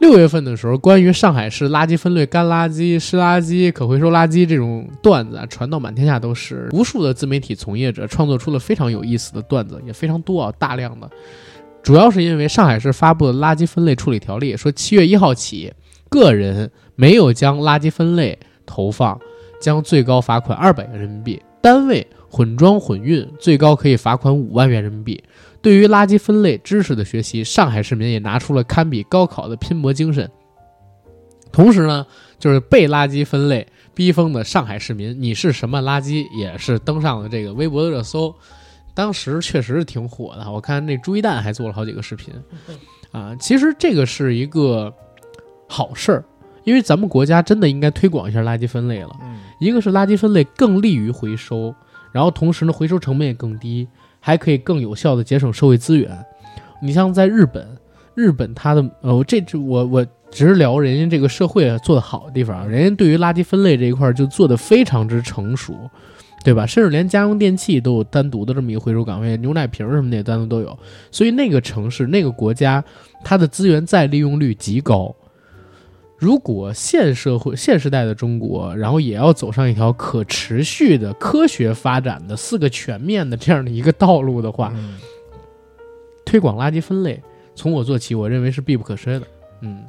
[0.01, 6.67] 六月份的时候，关于上海市垃圾分类、干垃圾、湿垃圾、可回收垃圾这种段子啊，传到满天下都是。
[6.71, 11.07] 无数的自媒体从业者创作出了非常有意思的段子，也非常多啊，大量的。
[11.83, 15.71] 主要是因为上海市发布的垃圾分类处理条例说，七月一号起，
[16.09, 19.19] 个人没有将垃圾分类投放，
[19.61, 25.21] 将最高罚款二百元人民币；单位混装混运，最高可以罚款五万元人民币。
[25.61, 30.31] 对于垃圾分类知识的学习，上海市民也拿出了堪比高考的拼搏精神。
[31.51, 32.07] 同时呢，
[32.39, 38.33] 就是被垃圾分类逼疯的上海市民，你是什么垃圾也是登上了这个微博的热搜。
[38.93, 42.33] 当时确实是挺火的，我看那朱一蛋还做了好几个视频。
[43.11, 44.93] 啊，其实这个是一个
[45.67, 46.23] 好事儿，
[46.63, 49.15] 因为咱们国家真的应该推广一下垃圾分类了。
[49.21, 51.75] 嗯，一个是垃圾分类更利于回收，
[52.11, 53.87] 然后同时呢，回收成本也更低，
[54.19, 56.09] 还可以更有效的节省社会资源。
[56.81, 57.65] 你像在日本，
[58.15, 65.73] 日本它的呃，这这我我只是聊人家这个社会做得好的地方，人家对于垃圾分类这一块就做得非常之成熟，
[66.43, 66.65] 对吧？
[66.65, 70.77] 甚至连家用电器都有单独的这么一个回收岗位，牛奶瓶什么的也单独都有。
[71.11, 72.83] 所以那个城市、那个国家，
[73.23, 75.15] 它的资源再利用率极高。
[76.21, 84.99] 如果现社会、现时代的中国，然后也要走上一条可持续的、科学发展的四个全面的这样的一个道路的话，嗯
[86.23, 87.19] 推广垃圾分类，
[87.55, 89.23] 从我做起，我认为是必不可少的。
[89.61, 89.83] 嗯，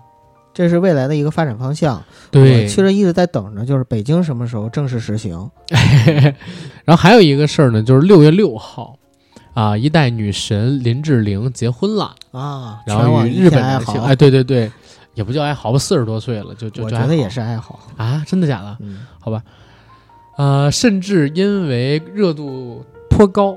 [0.55, 2.03] 这是未来的一个发展方向。
[2.31, 2.67] 对我。
[2.67, 5.51] 其实一直在等着，就是北京什么时候正式实行？
[6.87, 8.97] 然后还有一个事儿呢，就是六月六号，
[9.53, 13.93] 啊，一代女神林志玲结婚了，啊，然后全网一与日本片哀嚎。
[13.93, 14.71] 男性，哎，对对对，
[15.15, 17.79] 也不叫爱好吧，四十多岁了，就就我觉得也是爱好。
[17.97, 18.77] 啊，真的假的？
[18.81, 19.43] 嗯，好吧，
[20.39, 23.57] 呃，甚至因为热度颇高，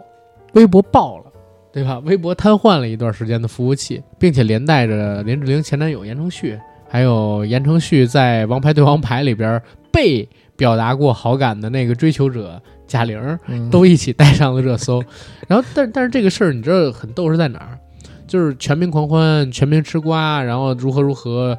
[0.54, 1.26] 微博爆了，
[1.72, 2.00] 对吧？
[2.00, 13.40] 微博瘫痪了一段时间的服务器，并且连带着林志玲前男友言承旭，还有言承旭在《王牌对王牌》里边被表达过好感的那个追求者贾玲
[13.72, 15.02] 都一起带上了热搜。
[15.48, 17.80] 然后，但但是这个事儿，你知道很逗是在哪儿？
[18.28, 21.58] 就是全民狂欢，全民吃瓜，然后如何如何，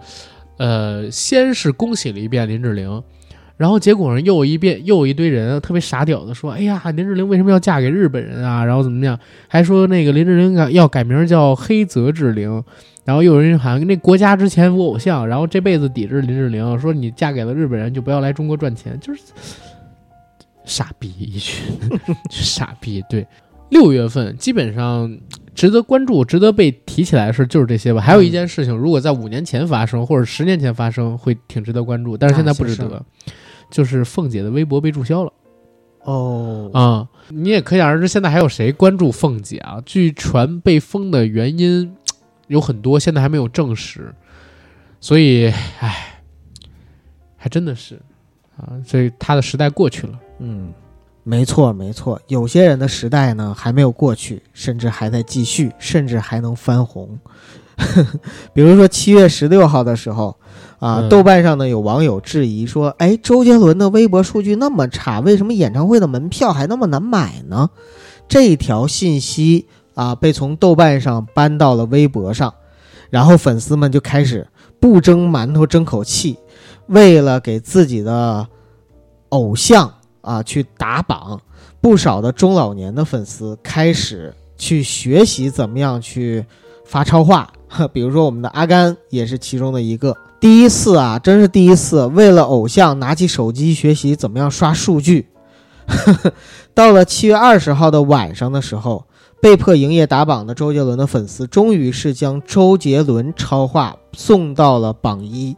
[0.58, 3.02] 呃，先是恭喜了一遍林志玲，
[3.56, 8.64] 然后结果呢，又有一遍又有一堆人特别傻屌的说：“哎呀，林志玲为什么要嫁给日本人啊？
[8.64, 9.18] 然后怎么样？
[9.48, 12.62] 还说那个林志玲要要改名叫黑泽志玲。”
[13.06, 19.20] 然后又有人喊那国家之前无偶像，然后这辈子抵制林志玲，说你嫁给了日本人就不要来中国赚钱，就是
[20.64, 21.64] 傻逼一群，
[22.28, 23.00] 傻逼。
[23.08, 23.24] 对，
[23.70, 25.18] 六月份基本上
[25.54, 28.00] 值得关注、值得被提起来的事就是这些吧。
[28.00, 33.04] 还有一件事情，如果在五年前发生或者十年前发生，会挺值得关注，但是现在不值啊得。
[33.68, 35.32] 就是凤姐的微博被注销了
[36.04, 39.82] 哦，啊、你也可想而知，现在还有谁关注凤姐啊？
[39.84, 41.92] 据传被封的原因
[42.46, 44.14] 有很多，现在还没有证实，
[45.00, 46.22] 所以，唉，
[47.36, 48.00] 还真的是
[48.56, 50.20] 啊，所以她的时代过去了。
[50.38, 50.72] 嗯，
[51.28, 57.18] 没错，没错，有些人的时代呢还没有过去，甚至还在继续，甚至还能翻红。
[58.54, 60.36] 比如说七月十六号的时候，
[60.78, 67.70] 啊，嗯豆瓣上呢有网友质疑说：“哎，周杰伦的微博数据那么差，为什么演唱会的门票还那么难买呢？”
[68.28, 72.54] 这条信息啊被从豆瓣上搬到了微博上，
[73.10, 74.46] 然后粉丝们就开始
[74.78, 76.38] 不争馒头争口气，
[76.86, 78.46] 为了给自己的
[79.30, 79.92] 偶像
[80.26, 81.40] 啊去打榜，
[81.80, 86.44] 不少的中老年的粉丝开始去学习怎么样去
[86.84, 87.50] 发超话，
[87.94, 90.14] 比如说我们的阿甘也是其中的一个。
[90.38, 95.28] 第一次啊，真是第一次，为了偶像拿起手机学习怎么样刷数据。
[96.74, 99.04] 到了七月二十号的晚上的时候，
[99.40, 105.56] 被迫营业打榜的周杰伦的粉丝，终于是将周杰伦超话送到了榜一。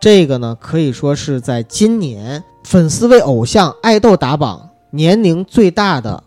[0.00, 6.20] 这个呢，可以说是在今年粉丝为偶像爱豆打榜年龄最大的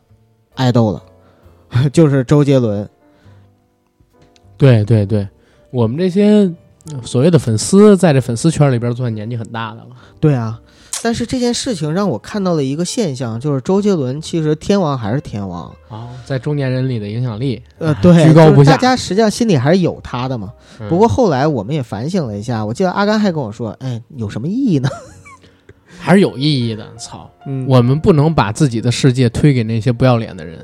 [0.56, 1.04] 爱豆了，
[1.92, 2.90] 就是周杰伦。
[4.56, 5.28] 对对对，
[5.70, 6.50] 我们这些
[6.92, 9.88] 呃所谓的粉丝，在这粉丝圈里边算年纪很大的了。
[10.22, 10.58] 对啊，
[11.04, 18.72] 但是这件事情让我看到了一个现象，就是周杰伦其实天王还是天王，哦，在中年人里的影响力，呃，哎对， 居高不下。
[18.72, 20.54] 大家实际上心里还是有他的嘛。
[20.80, 24.88] 嗯不过后来我们也反省了一下，我记得阿甘还跟我说，哎，有什么意义呢？
[26.00, 26.88] 还是有意义的。
[26.98, 30.60] 操，嗯，我们不能把自己的世界推给那些不要脸的人。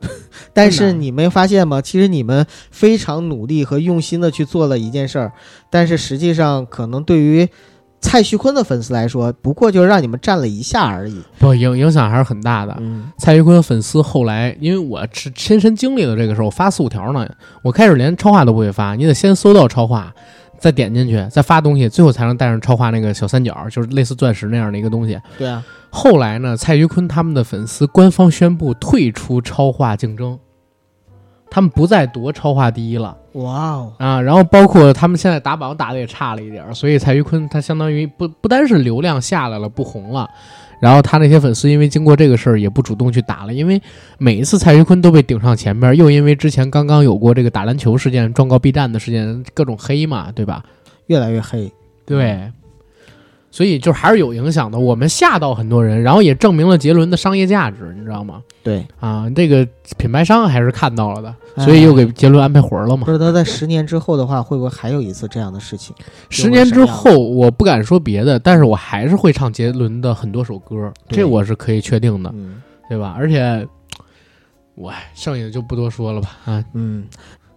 [0.52, 1.80] 但是你没发现吗？
[1.80, 5.32] 其实你们非常努力和用心的去做了一件事儿，
[5.70, 7.48] 但是实际上可能对于
[8.00, 11.22] 蔡徐坤的粉丝来说，不过就是让你们站了一下而已。
[11.38, 12.76] 不影影响还是很大的。
[12.80, 17.26] 嗯，蔡徐坤粉丝后来，因为我是亲身经历了这个事儿，我发四五条呢，
[17.62, 20.14] 我开始连超话都不会发，你得先搜到超话，
[20.64, 25.20] 再点进去，再发东西，最后才能带上超话那个小三角，就是类似钻石那样的一个东西。
[25.36, 30.38] 对啊，后来呢，蔡徐坤他们的粉丝官方宣布退出超话竞争，
[31.50, 34.18] 他们不再夺超话第一了哇哦，啊。
[34.22, 40.30] 然后包括他们现在打榜打的也差了一点儿，所以蔡徐坤他相当于不不单是流量下来了，不红了。
[40.80, 43.80] 然后他那些粉丝因为经过这个事儿也不主动去打了，因为
[44.18, 50.62] 每一次蔡徐坤都被顶上前边，又因为之前刚刚有过这个打篮球事件、状告 B 站的事件，各种黑嘛，对吧？
[51.06, 51.72] 越来越黑。
[52.06, 52.50] 对，
[53.54, 54.76] 所以就还是有影响的。
[54.76, 58.42] 我们吓到很多人，然后也证明了杰伦的商业价值，你知道吗？
[58.64, 59.64] 对，啊，这个
[59.96, 63.12] 品牌商还是看到了的，哎所以又给杰伦安排活儿了嘛不。
[63.12, 65.94] 知道在十年之后的话，会不会还有一次这样的事情？
[66.30, 73.14] 十年之后，我不敢说别的，但是我还是会唱杰伦的很多首歌，对这我是可以确定的，嗯对吧？
[73.16, 73.64] 而且，
[74.74, 76.30] 我剩下的就不多说了吧。
[76.44, 77.04] 啊，嗯。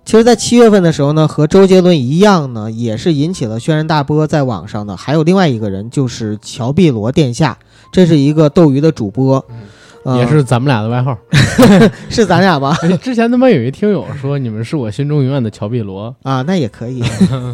[0.08, 7.58] 其实，在七月份的时候呢，和周杰伦一样呢，也是引起了轩然大波，在网上呢还有另外一个人，就是乔碧罗殿下，
[7.92, 9.44] 这是一个斗鱼的主播，
[10.04, 11.18] 呃也是咱们俩的外号。
[12.10, 12.74] 是咱俩吧？
[12.84, 17.04] 哎 之前他妈有一听友说你们是我心中永远的乔碧罗，啊，那也可以。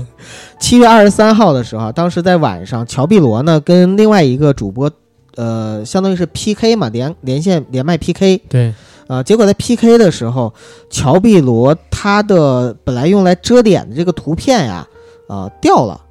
[0.62, 4.92] 七月二十三号的时候，当时在晚上，乔碧罗呢跟另外一个主播，
[5.38, 8.72] 呃，相当于是 PK 嘛，连连线连麦 PK，对，
[9.08, 10.54] 啊，结果在 PK 的时候，
[10.90, 14.88] 乔碧罗他的本来用来遮脸的这个图片呀，
[15.28, 16.02] 啊、掉了，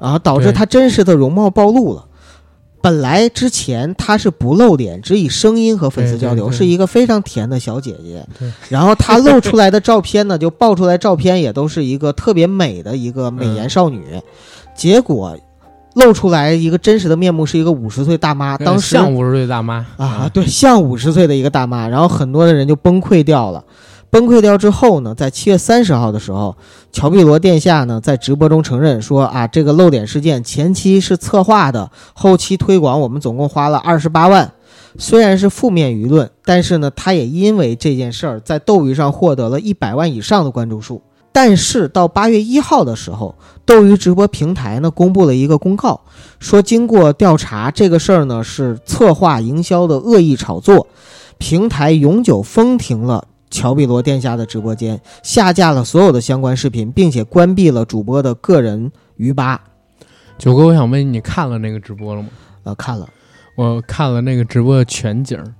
[0.00, 2.04] 然后导致对他真实的容貌暴露了。
[2.82, 8.24] 本来之前她是不露脸，只以声音和粉丝交流，是一个非常甜的小姐姐。
[8.68, 14.22] 然后她露出来的照片呢，就爆出来照片也都是一个特别美的一个美颜少女，
[14.76, 15.36] 结果
[15.96, 18.56] 露出来一个真实的面目是一个五十岁大妈。
[18.56, 23.64] 当时像五十岁大妈啊，，对，像五十岁的一个大妈，然后很多的人就崩溃掉了。
[24.08, 26.56] 崩溃掉之后呢，在七月三十号的时候，
[26.92, 34.52] 乔碧罗殿下呢在直播中承认说啊，这个露脸事件前期是策划的，后期推广我们总共花了二十八万。
[34.98, 41.02] 虽然是负面舆论，但是呢，他也因为这件事儿在斗鱼上获得了一百万以上的关注数。
[41.36, 43.34] 但是到八月一号的时候，
[43.66, 46.00] 斗鱼直播平台呢公布了一个公告，
[46.38, 50.86] 说经过调查，这个事儿呢是策划营销的恶意炒作，
[51.36, 59.60] 平台永久封停了乔碧罗殿下的直播间，下架了所有的相关视频，并且关闭了主播的个人鱼吧。
[60.38, 62.30] 九哥，我想问你看了那个直播了吗？
[62.62, 63.06] 呃，看了，
[63.56, 65.52] 我看了那个直播的全景儿，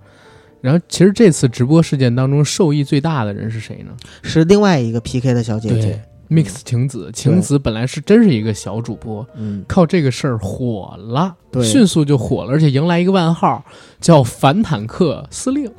[0.67, 3.93] 然后其实这次直播事件当中受益最大的人是谁呢？
[4.23, 6.03] 是另外一个 PK 的小姐姐。
[6.29, 13.65] ，Mix 晴子，晴子本来是真是一个小主播，嗯，靠这个事儿火了，对迅速就火了，而且迎来一个外号
[14.01, 15.71] 叫“反坦克司令”。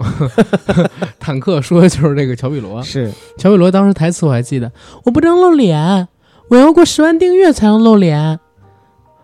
[1.20, 4.72] 坦克说的就是这个乔碧罗，是乔碧罗当时台词我还记得，
[5.04, 6.08] 我不能露脸，
[6.48, 8.40] 我要过十万订阅才能露脸。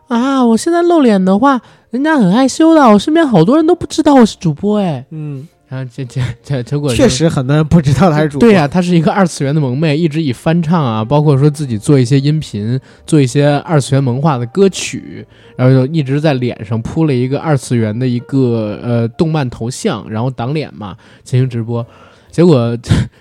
[0.10, 5.06] 啊，我现在露脸的话，人家很害羞的，我身边好多人都不知道我是主播哎。
[5.10, 8.48] 嗯，然后这这这结果确实很多人不知道他是主播。
[8.48, 15.26] 对呀、他是一个二次元的萌妹，一直以翻唱啊，包括说自己做一些音频，做一些二次元萌化的歌曲，
[15.58, 21.84] 然后就一直在脸上铺了一个二次元的一个呃动漫头像，然后挡脸嘛进行直播。
[22.30, 22.78] 结果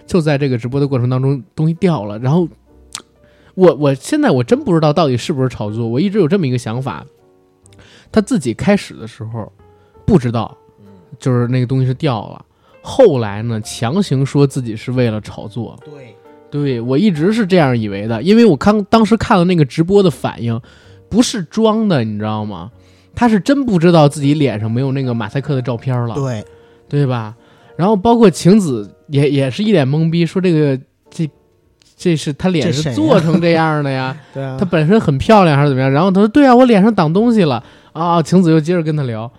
[0.07, 2.47] 就在这个直播的过程当中，东西掉了，然后
[3.55, 7.03] 我我现在我真不知道到底是不是炒作，我一直有这么一个想法，
[8.13, 9.51] 他自己开始的时候
[10.05, 10.55] 不知道，
[11.19, 12.45] 就是那个东西是掉了。
[12.81, 16.15] 后来呢，强行说自己是为了炒作，对，
[16.51, 20.61] 对我一直是这样以为的，因为我看当时看了那个直播的反应，
[21.09, 22.71] 不是装的，你知道吗？
[23.15, 26.45] 他是真不知道自己脸上没有那个马赛克的照片了，对，
[26.89, 27.37] 对吧？
[27.77, 31.31] 然后包括晴子也也是一脸懵逼，说这个这
[31.97, 34.17] 这是他脸是做成这样的呀？
[34.35, 35.91] 对啊她本身很漂亮还是怎么样？
[35.91, 38.21] 然后他说对啊，我脸上挡东西了啊。
[38.23, 39.31] 晴子又接着跟他聊，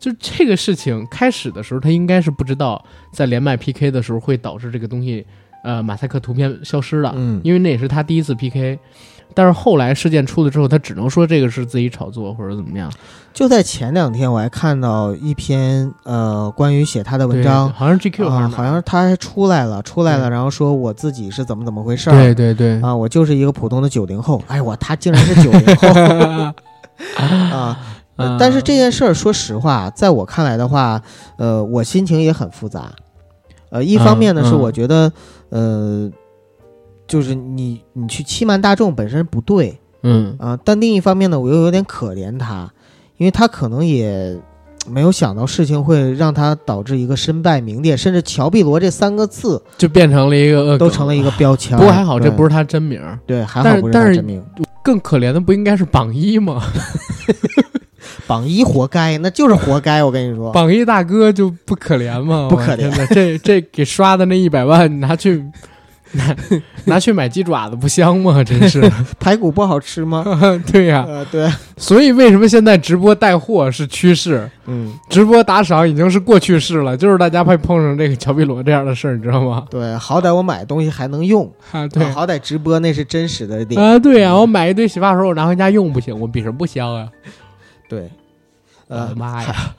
[0.00, 2.82] 就这个事情开始的时候，他应该是不知道
[3.12, 5.24] 在连麦 PK 的时候会导致这个东西
[5.62, 8.78] 呃马赛克图片消失的，嗯因为那也是他第一次 PK。
[9.32, 12.90] 但是后来事件出了之后，他只能说这个是自己炒作或者怎么样。
[13.32, 17.72] 就在前两天，我还看到一篇呃关于写他的文章。
[17.72, 25.88] 好像是 GQ 啊，上好像是他还出来了，出来了，然后说我自己是怎么怎么回事儿，对对对啊，我就是一个普通的九零后，哎我他竟然是九零后
[27.54, 27.76] 啊！
[28.20, 31.02] 呃但是这件事儿，说实话，在我看来的话，
[31.36, 32.92] 呃，我心情也很复杂。
[33.70, 35.12] 呃，一方面呢，是我觉得，
[35.50, 36.10] 呃，
[37.06, 42.72] 就是你你去欺瞒大众本身不对嗯啊、但另一方面呢，我又有点可怜他，
[43.18, 44.34] 因为他可能也
[44.88, 51.76] 没有想到事情会让他导致一个身败名裂，甚至乔碧罗这三个字就变成了一个都成了一个标签。
[51.76, 52.98] 不过还好，这不是他真名。
[53.26, 54.42] 对，还好不是他真名。
[54.82, 56.62] 更可怜的不应该是榜一吗？
[58.30, 60.04] 榜一活该，那就是活该。
[60.04, 62.46] 我跟你说，榜一大哥就不可怜吗？
[62.48, 65.44] 不可怜的这这给刷的那一百万 拿去
[66.12, 66.36] 拿
[66.86, 68.44] 拿去买鸡爪子不香吗？
[68.44, 70.24] 真是，排骨不好吃吗？
[70.70, 76.96] 对呀、呃，对，所以为什么现在直播带货是趋势，嗯，直播打赏已经是过去式了？
[76.96, 79.64] 就是大家怕碰上这个乔碧罗这样的事儿，你知道吗？
[79.68, 83.82] 对，好歹我买东西还能用，啊，对啊好歹直播那是真实的点。
[83.82, 87.08] 啊，对呀、我买一堆洗发水，我拿回家用不行，我比什么不香啊？
[87.88, 88.08] 对，
[88.90, 89.74] 我的呃，妈呀！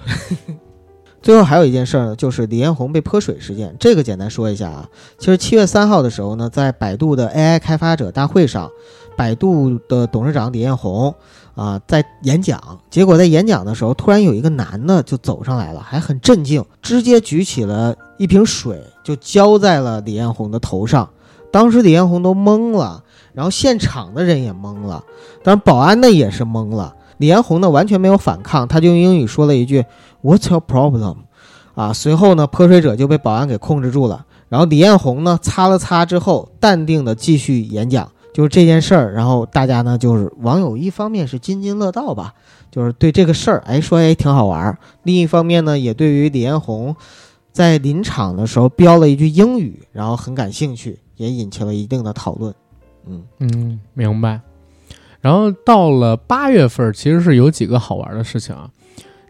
[1.22, 3.76] 最后还有一件事儿呢，就是李彦宏被泼水事件。
[3.80, 4.90] 这个简单说一下啊，
[5.20, 8.72] 其实七月三号的时候呢，在百度的 AI 开发者大会上，
[9.16, 11.14] 百度的董事长李彦宏
[11.54, 21.08] 啊、在演讲，结果在演讲的时候，突然有一个男的就走上来了，还很镇静，直接举起了一瓶水就浇在了李彦宏的头上。
[21.52, 23.04] 当时李彦宏都懵了，
[23.34, 25.04] 然后现场的人也懵了，
[25.44, 26.96] 当然保安呢也是懵了。
[27.22, 29.86] 李彦宏呢完全没有反抗，他就用英语说了一句
[30.24, 31.18] "What's your problem？"
[31.76, 34.26] 啊，随后呢泼水者就被保安给控制住了。
[34.50, 39.14] 然后李彦宏呢擦了擦之后，淡定的继续演讲，就是这件事儿。
[39.14, 42.34] 然后大家呢就是网友一方面是津津乐道吧，
[42.72, 46.96] 就是对这个事儿哎说哎挺好玩儿；另一方面呢也对于李彦宏
[47.54, 52.54] 在临场的时候飙了一句英语，然后很感兴趣，也引起了一定的讨论。
[53.06, 54.42] 嗯嗯，明白。
[55.22, 58.70] 然后到了八月份，其实是有几个好玩的事情啊。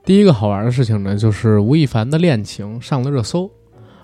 [0.04, 3.52] 第一个好玩的事情呢，就是吴亦凡的恋情上了热搜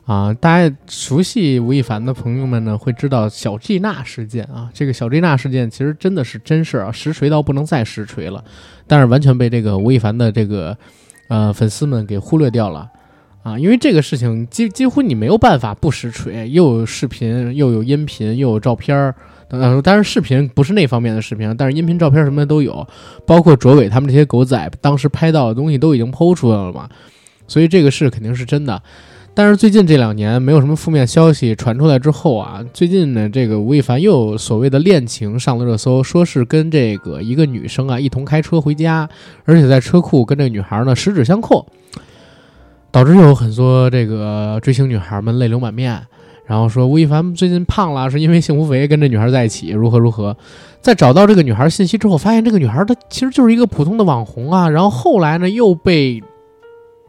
[0.05, 0.33] 啊。
[0.33, 4.69] 大家熟悉吴亦凡的朋友们呢，会知道小 G 娜事件啊。
[4.73, 8.43] 这个小 G 娜事件其实真的是真事儿啊，实锤到不能再实锤了，
[8.85, 10.77] 但是完全被这个吴亦凡的这个
[11.29, 12.91] 呃粉丝们给忽略掉了。
[13.43, 19.15] 啊，因为这个事情几几乎你没有办法不实锤，又有视频，又有音频，又有照片儿，
[19.49, 22.85] 当然视频不是那方面的视频，但是音频、照片什么的都有，
[23.25, 26.89] 包括卓伟他们这些狗仔当时拍到的东西都已经剖出来了嘛，
[27.47, 28.81] 所以这个事肯定是真的。
[29.33, 39.07] 但是最近这两年没有什么负面消息传出来之后啊，最近呢，这个吴亦凡又有所谓的恋情上了热搜，说是跟这个一个女生啊一同开车回家，
[39.45, 41.67] 而且在车库跟这个女孩呢十指相扣，
[42.97, 46.01] 导致有很多这个追星女孩们泪流满面。
[46.47, 50.35] 然后说吴亦凡最近胖了，是因为幸福肥跟这女孩在一起，如何如何。
[50.81, 54.67] 在找到这个女孩信息之后，发现这个女孩她其实就是一个普通的网红啊。
[54.67, 56.19] 然后后来呢，又被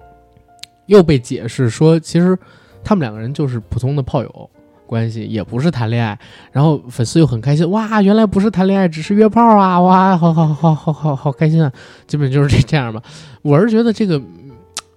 [0.84, 2.38] 又被解释说，其实
[2.84, 4.50] 他们两个人就是普通的炮友
[4.84, 6.18] 关系，也不是谈恋爱。
[6.52, 9.80] 然后粉丝又很开心，哇，原来不是谈恋爱，只是约炮啊！
[9.80, 11.72] 哇，好好好好好好开心啊！
[12.06, 13.00] 基本就是这这样吧。
[13.40, 14.20] 我是觉得这个，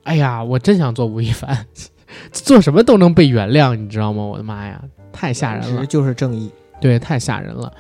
[0.04, 1.66] 哎呀，我真想做吴亦凡。
[2.32, 4.22] 做什么都能被原谅，你知道吗？
[4.24, 4.82] 我的妈呀，
[5.14, 5.86] 太吓人了！
[5.86, 6.52] 就是正义。
[6.82, 7.72] 对，太吓人了。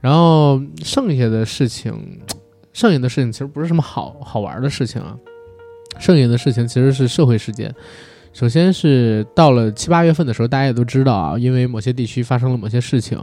[0.00, 2.20] 然后剩下的事情，
[2.72, 5.16] 剩下的事情其实不是什么好好玩的事情啊，
[5.98, 7.74] 剩下的事情其实是社会事件。
[8.34, 13.18] 首先是到了七八月份的时候，大家也都知道啊，因为某些地区发生了某些事情，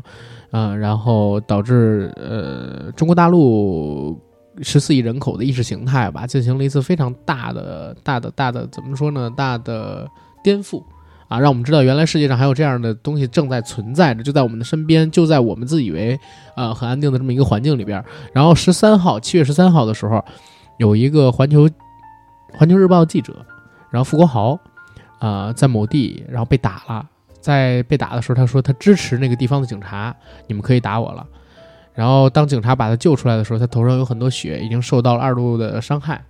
[0.49, 4.20] 啊、然后导致呃中国大陆
[4.62, 9.30] 十四亿人口的意识形态吧，进行了一次非常大的、大的、大的怎么说呢？
[9.36, 10.08] 大的
[10.43, 10.84] 颠覆
[11.28, 16.20] 啊，让我们知道原来世界上还有这样的东西正在存在着，就在我们的身边，就在我们自以为
[16.56, 18.03] 呃很安定的这么一个环境里边。
[18.34, 20.24] 然后十三号，七月十三号的时候，
[20.78, 21.70] 有一个环球
[22.53, 23.45] 环球日报记者，
[23.89, 24.60] 然后傅国豪。
[25.18, 27.03] 啊、在某地，然后被打了。
[27.39, 31.26] 在被打的时候，他说他支持那个地方的警察，你们可以打我了。
[31.96, 36.24] 然后当警察把他救出来的时候，他头上有很多血，已经受到了二度的伤害。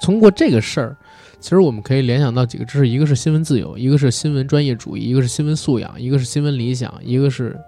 [0.00, 0.96] 通过这个事儿，
[1.40, 7.58] 其实我们可以联想到几个知识：一个是新闻自由，一个是新闻专业主义，一个是新闻素养，一个是新闻理想，一个是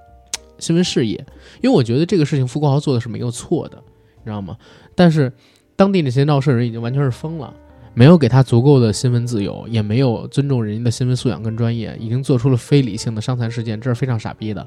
[0.58, 1.16] 新闻事业。
[1.60, 3.76] 因为我觉得这个事情傅国豪做的是没有错的，
[4.18, 4.56] 你知道吗？
[4.94, 5.32] 但是
[5.76, 7.52] 当地那些闹事人已经完全是疯了。
[7.94, 14.64] 没有给他足够的新闻自由，也没有尊重人家的新闻素养跟专业，已经做出了非理性的伤残事件，这是非常傻逼的。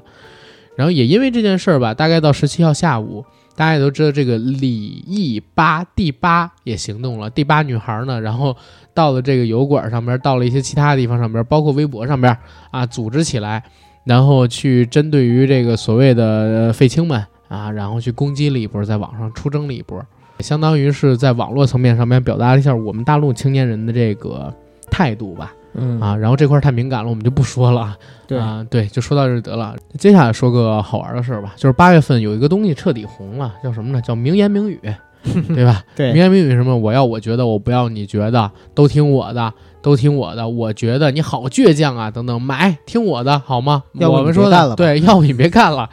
[0.76, 4.68] 然后也因为这件事儿吧，大概到十七号下午，大家也都知道这个李
[5.06, 8.56] 毅八第八也行动了，第八女孩呢，然后
[8.94, 12.36] 到了这个油管上边，到了一些其他地方上边，包括微博上边
[12.70, 13.62] 啊，组织起来，
[14.04, 20.02] 然后去针对于这个所谓的废青们啊，然后去攻击了一波，在网上出征了一波。
[20.40, 24.52] 相当于是在网络层面上面表达了一下我们大陆青年人的这个
[24.90, 27.96] 态度吧，嗯啊，然后这块儿太敏感了，我们就不说了，
[28.26, 29.74] 对啊，对，就说到这儿得了。
[29.98, 34.00] 接下来说个好玩的事儿吧，就是八月份有一个东西彻底红了，叫什么呢？
[34.00, 34.80] 叫名言名语，
[35.54, 35.82] 对吧？
[35.96, 36.76] 对名，言名语什么？
[36.76, 43.84] 我要我觉得，我不要你觉得，都听我的，都听我的，我觉得你好倔强啊，等等，买听我的好吗？
[43.94, 45.88] 要我们说的对，要不你别干了。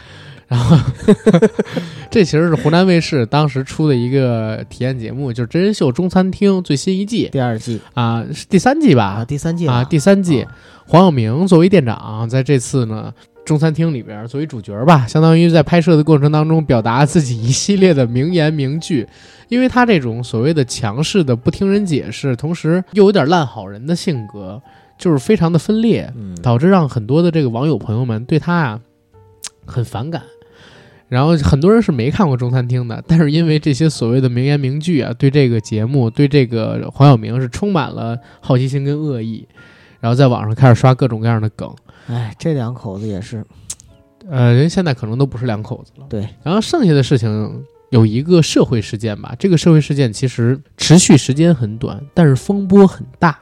[0.49, 0.75] 然后，
[2.09, 9.03] 这其实是湖南卫视当时出的一个体验节目，就是真人秀中餐厅最新一季第二季啊，是第三季吧？
[9.03, 10.45] 啊，第三季啊，第三季，
[10.87, 13.13] 黄晓明作为店长，在这次呢
[13.45, 19.07] 中餐厅里边作为主角吧，相当于在拍摄的过程当中表达自己一系列的名言名句。
[19.49, 24.61] 因为他这种所谓的强势的不听人解释，同时又有点烂好人的性格，
[24.97, 28.79] 就是非常的分裂，嗯，导致让很多的这个网友朋友们对他啊
[29.65, 30.21] 很反感。
[31.09, 39.47] 然后很多人是没看过中餐厅的，但是因为这些所谓的名言名句啊，对这个节目，对这个黄晓明是充满了好奇心跟恶意，
[39.99, 41.73] 然后在网上开始刷各种各样的梗。
[42.07, 43.43] 哎，这两口子也是，
[44.29, 46.05] 呃，人现在可能都不是两口子了。
[46.07, 53.39] 对，然后剩下的事情有一个社会事件吧，这个社会事件其实持续时间很短，但是风波很大，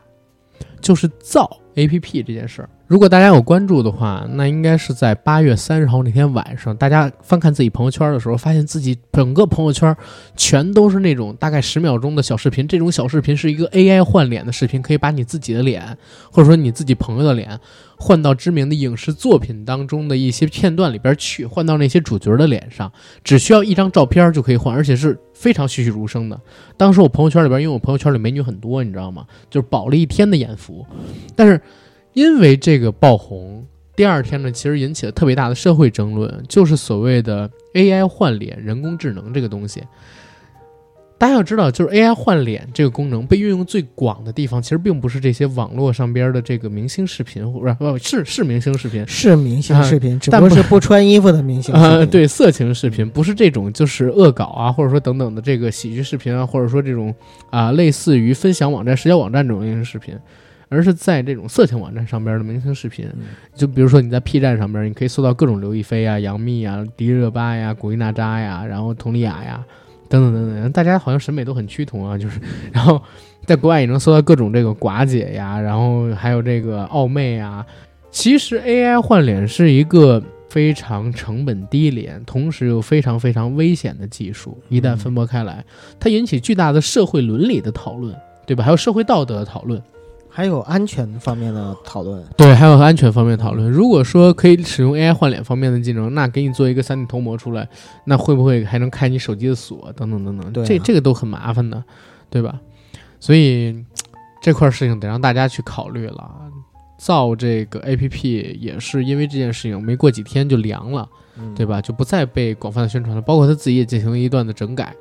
[0.80, 2.70] 就是造 A P P 这件事儿。
[2.88, 9.94] 如果大家有关注的话，那应该是在八月三十号那天晚上，大家翻看自己朋友圈的时候，发现自己整个朋友圈
[10.38, 12.66] 全都是那种大概十秒钟的小视频。
[12.66, 15.98] 这种小视频是一个 A I 换脸的视频，可以把你自己的脸，
[16.32, 17.60] 或者说你自己朋友的脸，
[17.98, 22.90] 换到知名的影视作品当中的一些片段里边去，换到那些主角的脸上，
[23.22, 26.40] 只需要一张照片就可以换，而且是非常栩栩如生的。
[26.78, 29.26] 当时我朋友圈里边，因为我朋友圈里美女很多，你知道吗？
[29.50, 30.86] 就是饱了一天的眼福，
[31.36, 31.60] 但是
[32.18, 33.64] 因为这个爆红，
[33.96, 39.84] 第二天呢，其实引起了特别大的社会争论，就是所谓的 AI 换脸、人工智能这个东西。
[41.20, 52.10] 大家要知道，就是 AI 换脸这个功能被运用最广的地方，其实并不是这些网络上边的这个明星视频，或者不是是明星视频，是明星视频，只但不是不穿衣服的明星视啊、频。
[52.10, 57.14] 对，色情视频不是这种，就是恶搞啊，或者说等等的这个喜剧视频啊，或者说这种
[57.52, 60.16] 啊、类似于分享网站、社交网站这种类型视频，
[60.70, 63.06] 而是在这种色情网站上边的明星视频。
[63.18, 69.64] 嗯就比如说你在 P 站上边，你可以搜到各种刘亦菲啊、杨幂啊、迪丽热巴呀、古力娜扎呀，然后佟丽娅呀，
[70.10, 72.40] 等等等等，大家好像审美都很趋同啊，就是，
[72.72, 73.02] 然后
[73.46, 77.66] 在国外也能搜到各种这个寡姐呀，然后还有这个傲妹啊。
[78.10, 84.58] 其实 AI 换脸是一个非常成本低廉，同时又非常非常危险的技术。
[84.70, 85.64] 一旦分拨开来，
[86.00, 88.16] 它引起巨大的社会伦理的讨论，
[88.46, 88.64] 对吧？
[88.64, 89.82] 还有社会道德的讨论。
[90.38, 92.24] 还有安全方面的讨论。
[92.38, 93.72] 对，还有安全方面讨论。
[93.72, 97.68] 如果说可以使用 AI 换脸方面的技能，那给你做一个 3D 头模出来，
[98.04, 100.54] 那会不会还能开你手机的锁等等等等？
[100.54, 101.84] 对啊这这个都很麻烦的，
[102.30, 102.62] 对吧？
[103.20, 103.84] 所以
[104.40, 106.32] 这块事情得让大家去考虑了。
[107.00, 111.10] 造这个 APP 也是因为这件事情，没过几天就凉了，
[111.40, 111.66] 嗯对？
[111.66, 111.82] 吧？
[111.82, 113.22] 就不再被广泛的宣传了。
[113.24, 114.94] 包括他自己也进行了一段的整改。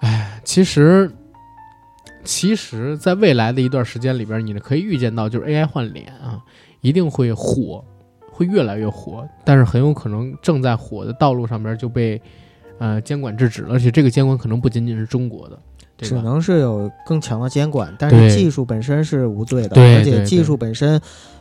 [0.00, 1.08] 哎，其实。
[2.22, 6.38] 其实，在未来的一段时间里边，你可以预见到，就是 AI 换脸啊，
[6.80, 7.84] 一定会火，
[8.30, 12.20] 会越来越火，但是很有可能正在火的道路上边就被
[12.78, 15.58] 呃监管制止了，而且这个监管可能不仅仅是中国的，
[15.96, 16.08] 对？
[16.08, 21.00] 只能是有更强的监管，但是技术本身是无罪的，而且技术本身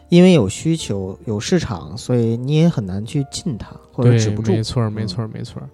[0.09, 4.53] 因为有需求、有市场，所以你也很难去禁它或者，止不住。
[4.53, 5.69] 没错儿，没嗯错儿，没错儿。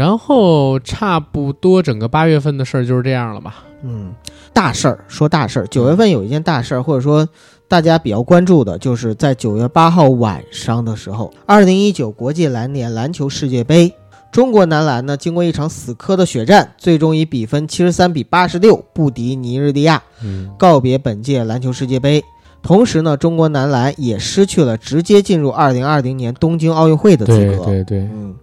[0.00, 3.56] 然后差不多整个八月份的事儿就是这样了吧？
[3.82, 4.14] 嗯，
[4.50, 7.28] 大事儿说大事儿，九月份有一件大事儿，或者说
[7.68, 13.92] 大家比较关注的，就是在九月八号晚上的时候，二零一九国际篮联篮球世界杯，
[14.32, 22.24] 中国男篮呢经过一场死磕的血战，最终以比分七十三比八十六不敌尼日利亚，嗯，告别本届篮球世界杯。
[22.62, 27.64] 同时呢，中国男篮也失去了直接进入二零二零年东京奥运会的资格。
[27.66, 28.34] 对对对，嗯，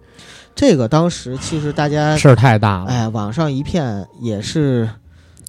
[0.58, 2.86] 这个当时其实大家事儿太大了。
[2.86, 4.88] 哎，网上一片也是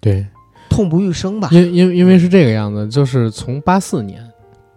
[0.00, 0.24] 对，
[0.68, 1.48] 痛不欲生吧。
[1.50, 4.24] 因因因为是这个样子，就是从八四年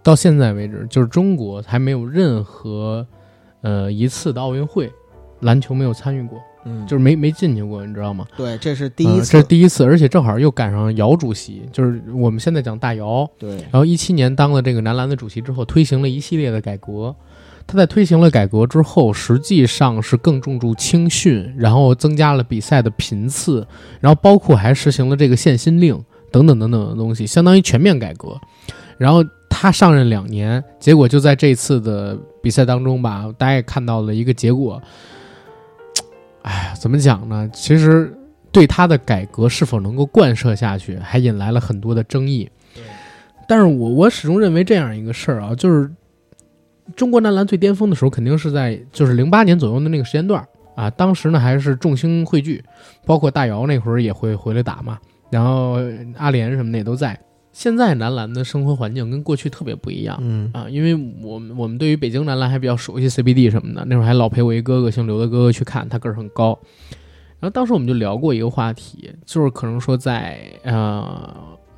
[0.02, 3.06] 到现在为止，就是中国还没有任何
[3.62, 4.92] 呃一次的奥运会
[5.42, 8.26] 篮球没有参与过，嗯，就是没没进去过，你知道吗？
[8.36, 9.32] 对，这是第嗯一次。
[9.34, 17.16] 这是第一次，而且正好又赶上姚主席，就是我们现在讲大姚，对，然后一七年当了这个男篮的主席之后，推行了一系列的改革。
[17.66, 23.66] 他在推行了改革之后，实际上是更重注青训，然后增加了比赛的频次，
[24.00, 26.00] 然后包括还实行了这个限薪令
[26.32, 28.40] 等等等等的东西，相当于全面改革。
[28.98, 34.82] 然后他上任两年，结果就在这次的比赛当中吧，大家也看到了一个结果。
[36.44, 37.50] 哎呀，怎么讲呢？
[37.54, 38.14] 其实
[38.52, 42.50] 对他的改革是否能够贯彻下去，还引来了很多的争议。
[43.48, 45.90] 但是我我始终认为这样一个事儿啊，就是
[46.96, 50.90] 中国男篮最巅峰的时候，肯定是在就是零八年左右的那个时间段啊。
[50.90, 52.64] 当时呢还是众星汇聚，
[53.06, 55.00] 包括大姚那会儿也会回来打嘛，
[55.32, 55.78] 然后
[56.18, 57.20] 阿联什么的也都在。
[57.52, 66.58] 现在男篮的生活环境跟过去特别不一样，嗯啊，因为我们我们对于北京男篮还比较熟悉 CBD 什么的，那会儿还老陪我一哥哥，姓刘的哥哥去看，他个儿很高。
[67.40, 71.32] 然后当时我们就聊过一个话题，就是可能说在呃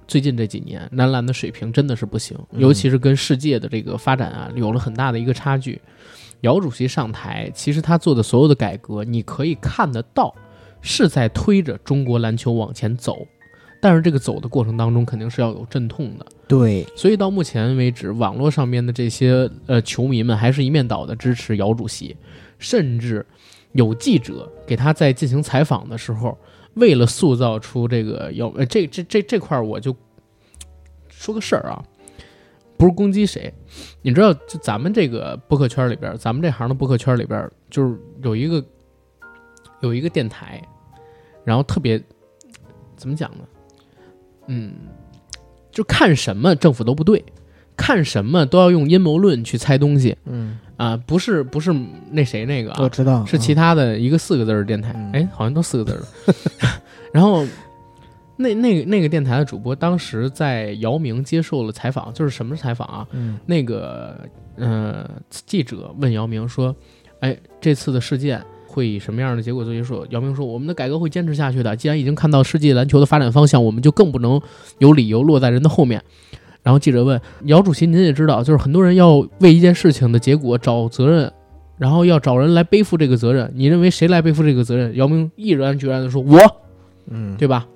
[0.08, 5.82] 最近这几年，男篮的水平真的是不行，嗯尤其是跟世界的这个发展啊有了很大的一个差距。
[6.42, 10.34] 姚主席上台，其实他做的所有的改革，你可以看得到
[10.82, 13.26] 是在推着中国篮球往前走，
[13.82, 16.26] 但是这个走的过程当中肯定是要有阵痛的。
[16.48, 22.16] 对，所以到目前为止，网络上面的这些呃球迷们还是一面倒的支持姚主席，
[22.60, 23.26] 甚至
[23.72, 26.38] 有记者给他在进行采访的时候，
[26.76, 29.96] 为了塑造出这个要这这这这块儿，我就
[31.10, 31.84] 说个事儿啊，
[32.78, 33.54] 不是攻击谁，
[34.02, 38.64] 你知道，就咱们这个播客圈里边，咱们这行的播客圈里边，就是有一个
[39.82, 40.62] 有一个电台，
[41.44, 42.02] 然后特别
[42.96, 43.44] 怎么讲呢？
[44.48, 44.74] 嗯。
[45.72, 47.22] 就看什么政府都不对，
[47.76, 50.98] 看什么都要用阴谋论去猜东西嗯，啊！
[51.06, 51.74] 不是不是
[52.12, 56.72] 那谁那个啊，我知道，是其他的一个四个字儿的电台，嗯哎，好像都四个字儿的。
[57.14, 57.46] 然后
[58.36, 63.08] 那那个那个电台的主播当时在姚明接受了采访，就是什么采访啊？
[63.12, 64.20] 嗯那个
[64.58, 66.76] 呃记者问姚明说
[67.22, 71.76] ：“哎，这次的事件会以什么样的结果做结束？”姚明说：“我们的改革会坚持下去的。
[71.76, 74.42] 既然已经看到世界篮球的发展方向，我们就更不能
[74.80, 76.04] 有理由落在人的后面。”
[76.66, 81.32] 然后记者问姚主席：“您也知道，就是很多人要为一件事情的结果找责任，
[81.78, 83.52] 然后要找人来背负这个责任。
[83.54, 86.40] 你认为谁来背负这个责任？”姚明毅然决然地说：“我，
[87.12, 87.68] 嗯，对吧？”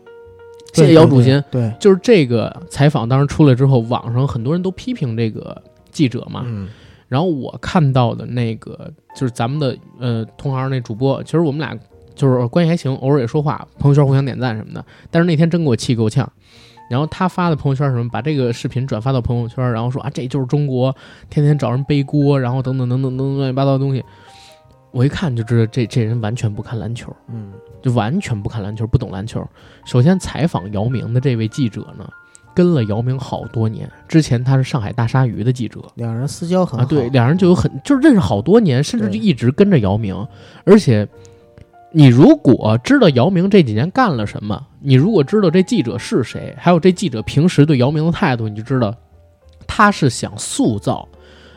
[0.74, 5.62] 谢谢姚主席。，对，对就是这个采访当时出来之后，网上很多人都批评这个
[5.92, 6.42] 记者嘛。
[6.46, 6.68] 嗯
[7.08, 11.76] 然后我看到的那个就是咱们的呃同行那主播，其实我们俩
[12.14, 14.86] 就是关系还行，偶尔也说话，朋友圈互相点赞什么的。
[15.10, 16.32] 但是那天真给我气够呛。
[16.90, 20.94] 然后他发的朋友圈什么，把这个视频转发到朋友圈，然后说啊这就是中国，
[21.30, 24.04] 天天找人背锅，然后等等等等等等乱七八糟的东西。
[24.92, 29.48] 我一看就知道这这人完全不看篮球，嗯就完全不看篮球，不懂篮球。
[29.86, 32.10] 首先采访姚明的这位记者呢，
[32.56, 40.16] 跟了姚明好多年，之前他是上海大鲨鱼的记者，两人私交很啊，好，对，两人就有很就是认识好多年，甚至就一直跟着姚明。
[40.66, 41.08] 而且，
[41.92, 48.94] 你如果知道姚明这几年干了什么，你如果知道这记者是谁，还有这记者平时对姚明的态度，你就知道
[49.66, 51.08] 他是想塑造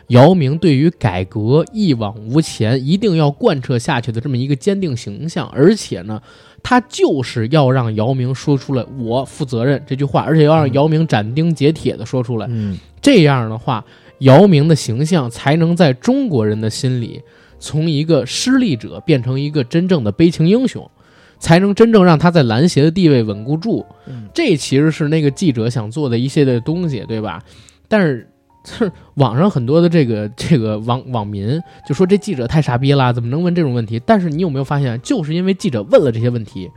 [0.09, 5.49] 姚明对于改革一往无前，一定要贯彻下去的这么一个坚定形象。
[5.55, 6.20] 而且呢，
[6.62, 12.47] 他就是要让姚明说出来“我负责任”这句话，而且要让嗯姚明斩钉截铁的说出来。
[12.51, 13.85] 嗯这样的话，
[14.18, 17.20] 姚明的形象才能在中国人的心里，
[17.63, 20.91] 从一个失利者变成一个真正的悲情英雄，
[21.39, 23.87] 才能真正让他在篮协的地位稳固住。
[24.09, 27.41] 嗯这其实是那个记者想做的一系列东西，对吧？
[27.87, 28.29] 但是
[28.65, 34.03] 是网上很多的这个这个网网民就说这记者太傻逼了，怎么能问这种问题？
[34.05, 36.69] 但是你有没有发现，就是因为记者问了这些问题，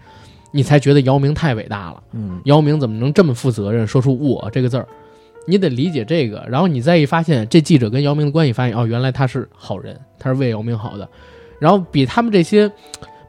[0.51, 2.03] 你才觉得姚明太伟大了。
[2.13, 4.87] 嗯姚明怎么能这么负责任，说出“我”这个字儿？
[5.47, 11.07] 你得理解这个，然后你再一发现这记者跟姚明的关系，发现哦，原来他是好人，他是为姚明好的。
[11.59, 12.69] 然后比他们这些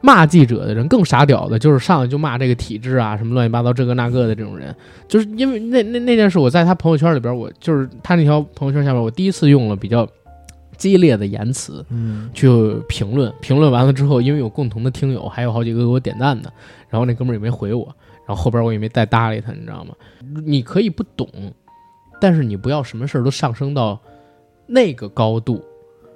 [0.01, 4.75] 骂记者的人更傻屌的，就是上来就骂这个体制啊，什么乱七八糟这个那个的这种人，
[5.07, 10.07] 就是因为那那那件事，我在他朋友圈里边，我就是他那条朋友圈下面，我第一次用了比较
[10.77, 12.47] 激烈的言辞，嗯去
[12.87, 16.51] 评论，评论完了之后，因为有共同的听友，还有好几个给我点赞的，
[16.89, 17.85] 然后那哥们儿也没回我，
[18.27, 19.93] 然后后边我也没再搭理他，你知道吗？
[20.45, 21.27] 你可以不懂，
[22.19, 23.99] 但是你不要什么事儿都上升到
[24.65, 25.63] 那个高度，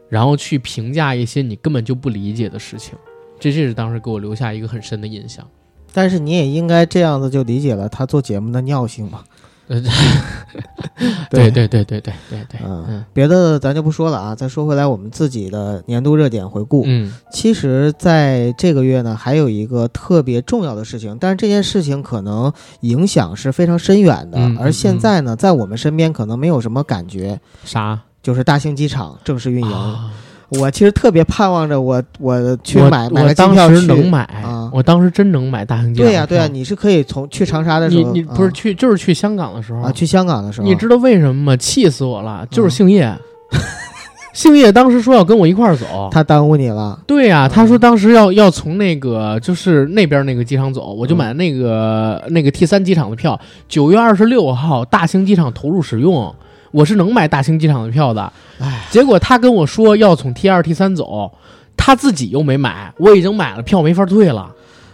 [0.09, 2.95] 然后去评价一些你根本就不理解的事情，
[3.39, 5.47] 这这是当时给我留下一个很深的印象。
[5.93, 9.23] 但是你也应该这样子就理解了他做节目的尿性嘛。
[11.29, 11.49] 对。
[11.49, 16.83] 对对对对对对，嗯嗯，别的咱就不说了啊，再说回来我们自己的年度热点回顾。
[16.85, 17.11] 嗯。
[17.31, 22.51] 其实，在这个月呢，还有一个特别重要的事情，但是这件事情可能
[22.81, 24.37] 影响是非常深远的。
[24.59, 27.99] 而现在呢，在我们身边可能没有什么感觉，啥？
[28.21, 29.71] 就是大兴机场正式运营。
[29.71, 30.11] 啊
[30.59, 33.75] 我其实特别盼望着我我去买买我当个机票去。
[33.75, 41.57] 时能买，啊我当时真能买大兴机场对呀、对呀、票你是可以从去长沙的时候，你你啊不是去就是去香港的时候啊，去香港的时候，你知道为什么吗？
[41.57, 43.13] 气死我了，就是嗯姓叶。
[44.33, 46.97] 姓叶当时说要跟我一块儿走，他耽误你了。
[47.05, 53.37] 对呀、嗯他说当时要要从那个就是那边那个机场走，我就嗯买那个、那个 T 三机场的票，
[53.67, 56.33] 九月二十六号大兴机场投入使用，
[56.71, 58.31] 我是能买大兴机场的票的。
[58.59, 61.31] 哎，结果他跟我说要从 T 二 T 三走，
[61.77, 64.49] 他自己又没买，我已经买了票没法退了，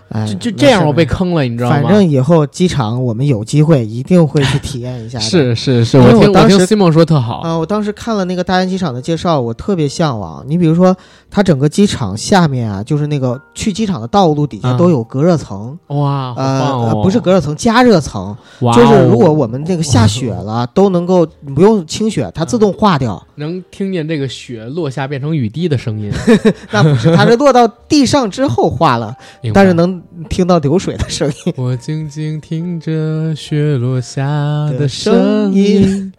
[0.09, 1.81] 哎，就就这样我被坑了，你知道吗？
[1.83, 5.19] 反正以后机场我们有机会一定会去体验一下。
[5.19, 10.43] 是是是，我听听我听 Simon 说特好，啊、我当时看了那个大兴机场的介绍，我特别向往。
[10.47, 10.95] 你比如说，
[11.29, 23.21] 它整个机场下面啊，就是那个去机场的道路底下嗯都有隔热层，哇，好呃不是隔热层，加热层，哇哦，就是如果我们这个下雪了， 都能够你不用清雪，它自动化掉。
[23.35, 26.11] 能听见这个雪落下变成雨滴的声音，
[26.71, 29.15] 那不是，它是落到地上之后化了，
[29.53, 29.96] 但是能
[30.29, 31.53] 听到流水的声音。
[31.57, 34.23] 我静静听着雪落下
[34.71, 36.13] 的声声音音。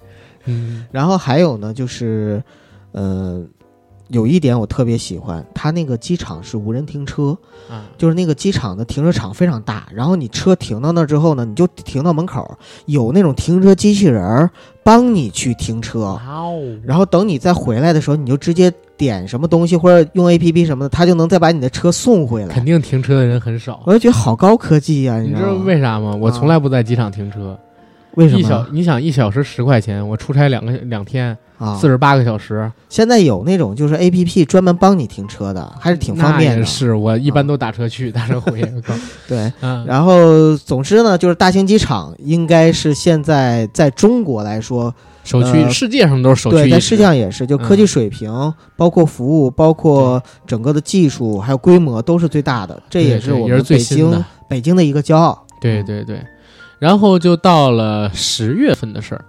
[0.47, 2.43] 嗯，然后还有呢，就是，
[2.93, 3.45] 呃，
[4.09, 7.37] 有一点我特别喜欢，它那个机场是无人停车，
[7.69, 12.57] 啊，就是那个机场的停车场非常大，然后你车停到那儿之后呢，你就停到门口，
[12.87, 14.51] 有那种停车机器人儿
[14.83, 22.63] 帮你去停车，哇哦，然后等你再回来的时候，你就直接点什么东西或者用 A P P 什么的，它就能再把你的车送回来肯。
[22.65, 23.81] 定停车的人很少。
[23.87, 25.55] 我就觉得好高科技呀、你知道？
[25.65, 26.15] 为啥吗？
[26.15, 27.57] 我从来不在机场停车，
[28.17, 31.77] 为什么一小么你想一小时十块钱，我出差两个两天，啊？
[31.77, 36.59] 四十八个小时，现在有那种就是 A P P 专门帮你停车的，还是挺方便的。
[36.59, 38.61] 也是我一般都打车去，打车回。
[39.29, 44.93] 对，嗯，然后总之呢，就是大兴机场应该是现在在中国来说，
[45.29, 55.47] 首屈呃世界上都是首屈在世界上也是，就科技嗯水平、包括服务、包括整个的技术还有规模都是最大的，这也是我们北京北京的一个骄傲。
[55.61, 56.25] 对对对，
[56.79, 59.23] 然后就到了十月份的事儿。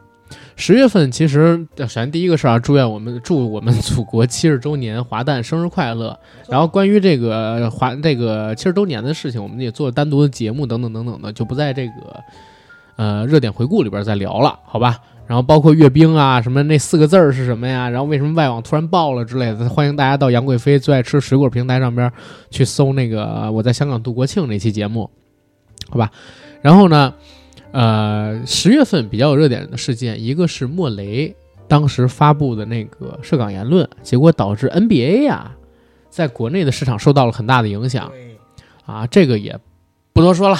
[0.55, 6.17] 十月份其实，呃首先第一个事儿啊，祝愿我们祝我们祖国七十周年华诞生日快乐。
[6.47, 11.91] 然后关于这个华这个七十周年的事情，我们也做了单独的节目等等等等的，就不在这个
[12.95, 14.97] 呃热点回顾里边再聊了，好吧？
[15.29, 17.87] 然后包括阅兵啊，什么那四个字儿是什么呀？
[17.87, 19.69] 然后为什么外网突然爆了之类的？
[19.69, 22.11] 欢迎大家到杨贵妃最爱吃水果平台上边
[22.49, 25.07] 去搜那个呃我在香港度国庆那期节目，
[25.87, 26.09] 好吧？
[26.63, 27.13] 然后呢，
[27.71, 31.35] 呃，十月份比较有热点的事件，一个是莫雷
[31.67, 35.51] 当时发布的那个涉港言论，结果导致 NBA 呀、
[36.09, 38.11] 在国内的市场受到了很大的影响
[38.83, 39.55] 啊，这个也
[40.11, 40.57] 不多说了。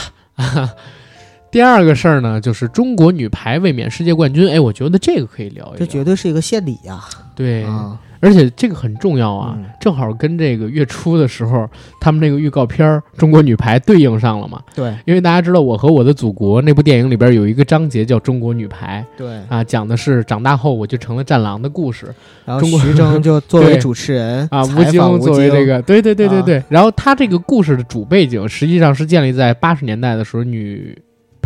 [1.52, 5.76] 第二个事儿呢，就是中国女排卫冕世界冠军，哎，我觉得这个可以聊一聊。
[5.78, 7.00] 这绝对是一个献礼呀！
[7.36, 11.68] 对，啊，而且这个很重要啊，嗯正好跟这个月初的时候，
[12.00, 14.62] 他们那个预告片儿中国女排对应上了嘛。
[14.76, 22.14] 对因为大家知道《我和我的祖国》那部电影里边有一个章节叫“中国女排对”，啊，讲的是长大后我就成了战狼的故事
[22.45, 24.64] 然后徐峥 就作为主持人啊。
[24.66, 26.64] 吴京作为这个，对对对对啊对。
[26.70, 30.95] 然后他这个故事的主背景实际上是建立在八十年代的时候，女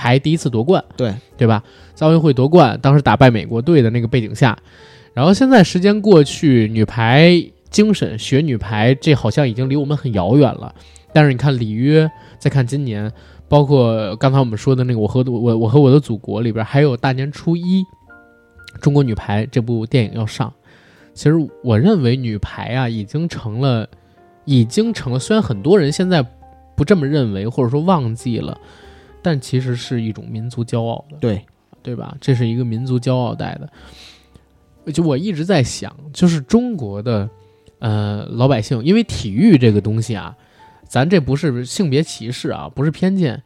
[0.04, 1.64] 排第一次夺冠，对对吧？
[1.96, 4.58] 在奥运会夺冠，当时打败美国队的那个背景下，
[5.14, 10.76] 然后现在时间过去，女排精神学女排，这好像已经离我们很遥远了。
[11.14, 13.10] 但是你看里约，再看今年，
[13.48, 17.86] 包括刚才我们说的那个《我和我我和我的祖国》里边，还有大年初一
[18.82, 20.54] 中国女排这部电影要上。
[21.14, 23.88] 其实我认为女排啊，已经成了，
[24.44, 25.20] 已经成了。
[25.20, 26.22] 虽然很多人现在
[26.76, 28.58] 不这么认为，或者说忘记了，
[29.24, 31.42] 但其实是一种民族骄傲的，对
[31.82, 32.16] 对吧？
[32.22, 34.92] 这是一个民族骄傲带的。
[34.92, 37.30] 就我一直在想，就是中国的
[37.80, 40.36] 呃老百姓，因为体育这个东西啊，
[40.88, 43.42] 咱这不是性别歧视啊，不是偏见，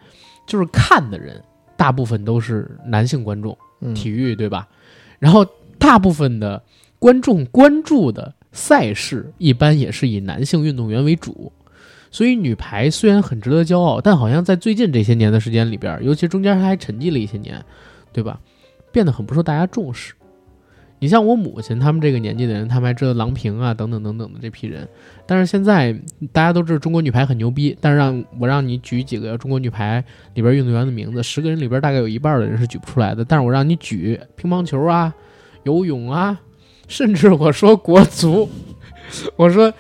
[0.48, 1.40] 就是看的人
[1.76, 4.68] 大部分都是男性观众，嗯体育对吧？
[5.20, 5.46] 然后
[5.78, 6.62] 大部分的
[6.98, 11.52] 观众关注的赛事，一般也是以男性运动员为主。
[12.12, 17.64] 所以女排虽然很值得骄傲，但好像在最近这些年的时间里边，尤其中间还沉寂了一些年，
[18.12, 18.40] 对吧？
[18.92, 20.14] 变得很不受大家重视。
[21.00, 24.88] 你像我母亲他们这个年纪的人，他们还知道郎平啊等等等等的这批人，
[25.28, 25.94] 但是现在
[26.32, 30.04] 大家都知道中国女排很牛逼，但是让我让你举几个中国女排
[30.34, 33.24] 里边运动员的名字，十个人里边大概有一半的人是举不出来的。
[33.24, 35.14] 但是我让你举乒乓球啊、
[35.66, 36.42] 游泳啊，
[36.88, 38.50] 甚至我说国足，
[39.38, 39.72] 我说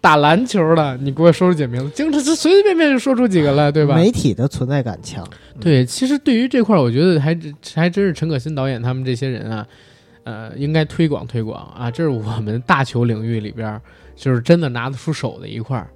[0.00, 3.94] 打篮球的，你给我说出几个名字，经常是随随便便就说出几个来，对吧？
[3.94, 5.26] 媒体的存在感强。
[5.60, 7.36] 对，其实对于这块儿，我觉得还
[7.74, 9.66] 还真是陈可辛导演他们这些人啊，
[10.24, 13.80] 呃，应该推广推广啊，这是我们大球领域里边儿
[14.14, 15.88] 就是真的拿得出手的一块儿，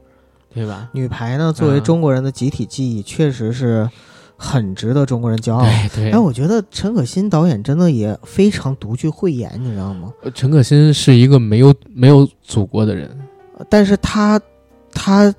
[0.53, 0.89] 对吧？
[0.93, 3.89] 女排呢，作为嗯中国人的集体记忆，确实是
[4.37, 5.63] 很值得中国人骄傲。
[5.63, 10.13] 哎，，我觉得陈可辛导演真的也非常独具慧眼，你知道吗？
[10.23, 13.09] 呃陈可辛是一个没有没有祖国的人，
[13.69, 14.41] 但是他
[14.93, 15.35] 他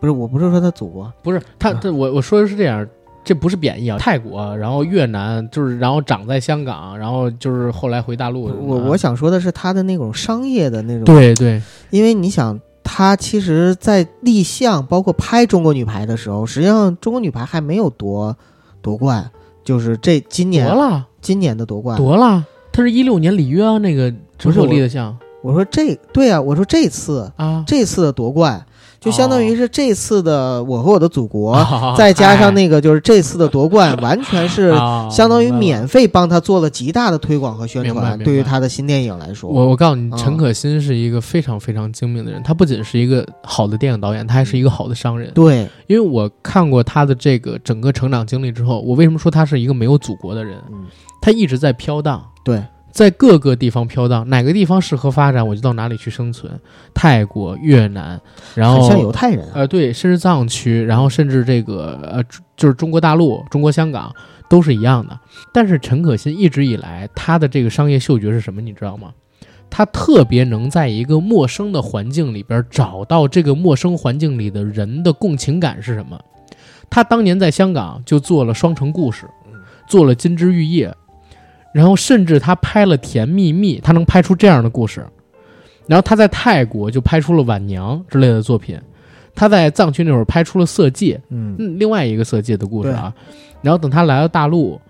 [0.00, 2.86] 不是，我不是说他祖国，不是他啊他我我说的是这样。
[3.24, 3.96] 这不是贬义啊！
[3.98, 8.50] 泰国，然后越南，就是然后长在香港，然后就是后来回大陆。
[8.66, 12.60] 我我想说的是他的那种商业的那种，，对对因为你想。
[12.86, 18.36] 他其实，在立项包括拍中国女排的时候，实际上中国女排还没有夺
[18.82, 19.28] 夺冠，
[19.64, 21.96] 就是这今年夺了今年的夺冠。
[21.96, 28.64] 夺了，他是一六年里约啊那个不是我立的项我说这对啊，我说这次啊，这次的夺冠，
[28.98, 38.18] 就相当于是这次的《我和我的祖国》哦再加上那个就是这次的夺冠，完全是啊相当于免费帮他做了极大的推广和宣传。
[38.20, 45.30] 对于他的新电影来说，我我告诉你，啊陈可辛是一个非常非常精明的人，他不仅是一个好的电影导演，他还是一个好的商人。
[45.34, 50.56] 对，因为我看过他的这个整个成长经历之后，我为什么说他是一个没有祖国的人？
[50.72, 50.86] 嗯，
[51.20, 52.64] 他一直在飘荡，对，
[52.94, 56.48] 在各个地方飘荡，哪个地方适合发展，我就到哪里去生存。
[56.94, 58.20] 泰国、越南，
[58.54, 59.52] 然后像犹太人啊。
[59.56, 62.22] 呃，对，甚至藏区，然后甚至这个呃，
[62.56, 64.14] 就是中国大陆、中国香港
[64.48, 65.18] 都是一样的。
[65.52, 68.60] 但是陈可辛一直以来他的这个商业嗅觉是什么？
[68.60, 69.12] 你知道吗？
[69.68, 76.16] 他特别能在一个陌生的环境里边找到这个陌生环境里的人的共情感是什么。
[76.88, 79.26] 他当年在香港就做了《双城故事》，
[79.88, 80.88] 做了《金枝玉叶》，
[81.74, 85.04] 然后甚至他拍了《甜蜜蜜》，他能拍出这样的故事。
[85.88, 88.80] 然后他在泰国就拍出了《晚娘》之类的作品，
[89.34, 93.12] 他在藏区那会儿拍出了《色戒》，嗯，嗯，另外一个色戒的故事啊。
[93.60, 94.80] 然后等他来到大陆，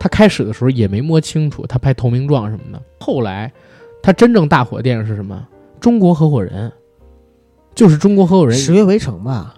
[0.00, 2.82] 他开始的时候也没摸清楚，他拍《投名状》什么的。
[2.98, 3.52] 后来
[4.02, 5.46] 他真正大火的电影是什么？
[5.80, 6.68] 《中国合伙人》，
[7.72, 8.58] 就是《中国合伙人》。
[8.60, 9.54] 十月围城吧？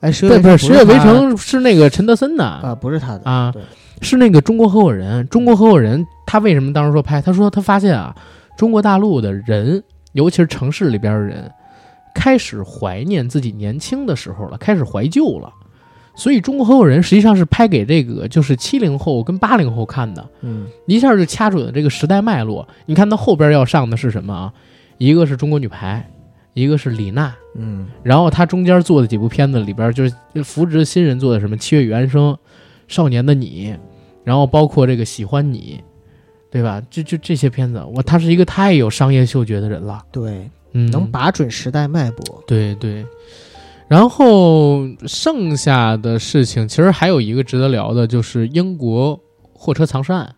[0.00, 3.62] 哎，十月不是不是，《十月围城》是那个陈德森的啊，不是他的啊对，
[4.00, 5.26] 是那个中国合伙人。
[5.28, 7.20] 中国合伙人他为什么当时说拍？
[7.22, 8.14] 他说他发现啊，
[8.56, 9.82] 中国大陆的人，
[10.12, 11.50] 尤其是城市里边的人，
[12.14, 15.52] 开始怀念自己年轻的时候了，开始怀旧了。
[16.16, 22.68] 所以中国合伙人实际上是拍给这个就是七零后跟八零后看的，嗯，一下就掐准了这个时代脉络。
[22.86, 24.52] 你看他后边要上的是什么啊？
[24.98, 26.08] 一个是中国女排，
[26.52, 30.14] 一个是李娜，嗯，然后他中间做的几部片子里边，就是
[30.44, 32.32] 扶植新人做的什么《七月与安生》
[32.88, 33.72] 《少年的你》，
[34.24, 35.80] 然后包括这个《喜欢你》，
[36.50, 36.82] 对吧？
[36.90, 42.42] 就就这些片子，我他是一个太有商业嗅觉的人了，对，嗯，能把准时代脉搏。
[42.46, 43.04] 对对。
[43.86, 49.20] 然后剩下的事情，其实还有一个值得聊的，就是英国
[49.52, 50.34] 货车藏尸案。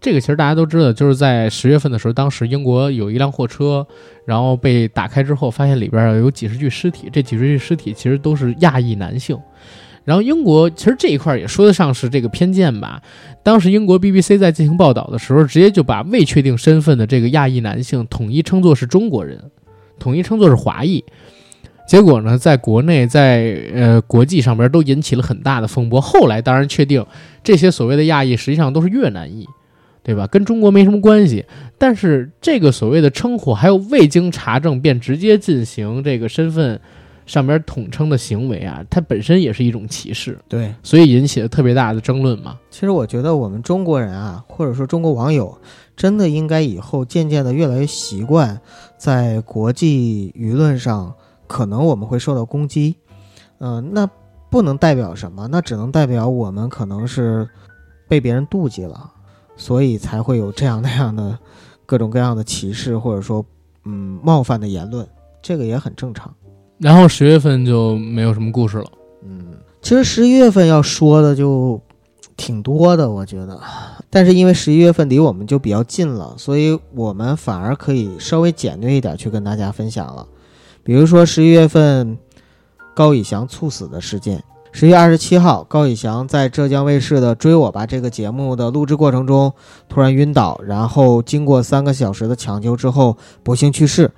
[0.00, 3.86] 这个其实大家都知道，就是在十月份的时候，当时英国有一辆货车，
[4.26, 9.38] 然后被打开之后，发现里边有几十具尸体，这几十具尸体其实都是亚裔男性。
[10.04, 13.02] 然后英国其实这一块儿也说得上是这个偏见吧。
[13.42, 19.42] 当时英国 BBC 在进行报道的时候，直接就把未确定身份的这个亚裔男性统一称作是中国人，
[19.98, 21.02] 统一称作是华裔。
[21.86, 26.00] 结果呢，在国内在呃国际上边都引起了很大的风波。
[26.00, 27.04] 后来当然确定
[27.42, 29.46] 这些所谓的亚裔实际上都是越南裔，
[30.02, 30.26] 对吧？
[30.26, 31.44] 跟中国没什么关系。
[31.76, 36.80] 但是这个所谓的称呼还有未经查证便直接进行这个身份
[37.26, 42.58] 上边统称的行为啊，它本身也是一种歧视，对，所以引起了特别大的争论嘛。
[42.70, 45.56] 其实我觉得我们中国人啊，或者说中国网友，
[45.96, 48.60] 真的应该以后渐渐的越来越习惯，
[48.98, 51.14] 在国际舆论上，
[51.46, 52.96] 可能我们会受到攻击，
[53.58, 54.08] 嗯、那
[54.50, 57.48] 不能代表什么，那只能代表我们可能是
[58.06, 59.10] 被别人妒忌了，
[59.56, 61.38] 所以才会有这样那样的
[61.86, 63.44] 各种各样的歧视或者说
[63.84, 65.08] 嗯冒犯的言论，
[65.40, 66.32] 这个也很正常。
[66.84, 68.84] 然后十月份就没有什么故事了。
[69.22, 71.80] 嗯，其实十一月份要说的就
[72.36, 73.58] 挺多的，我觉得。
[74.10, 80.26] 但是因为十一月份离我们就比较近了，所以我们反而可以稍微简略一点去跟大家分享了。
[80.82, 82.18] 比如说十一月份
[82.94, 84.44] 高以翔猝死的事件。
[84.70, 89.50] 十月二十七号，高以翔在浙江卫视的《追我吧》这个节目的录制过程中
[89.88, 94.10] 突然晕倒，然后经过三个小时的抢救之后不幸去世。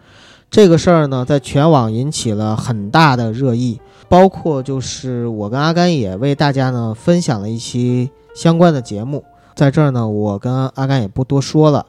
[0.51, 3.81] 这个事儿呢，在全网引起了很大的热议。
[4.09, 9.25] 包括就是我跟阿甘也为大家呢分享了一期相关的节目，
[9.57, 11.85] 在这儿呢，我跟阿甘也不多说了。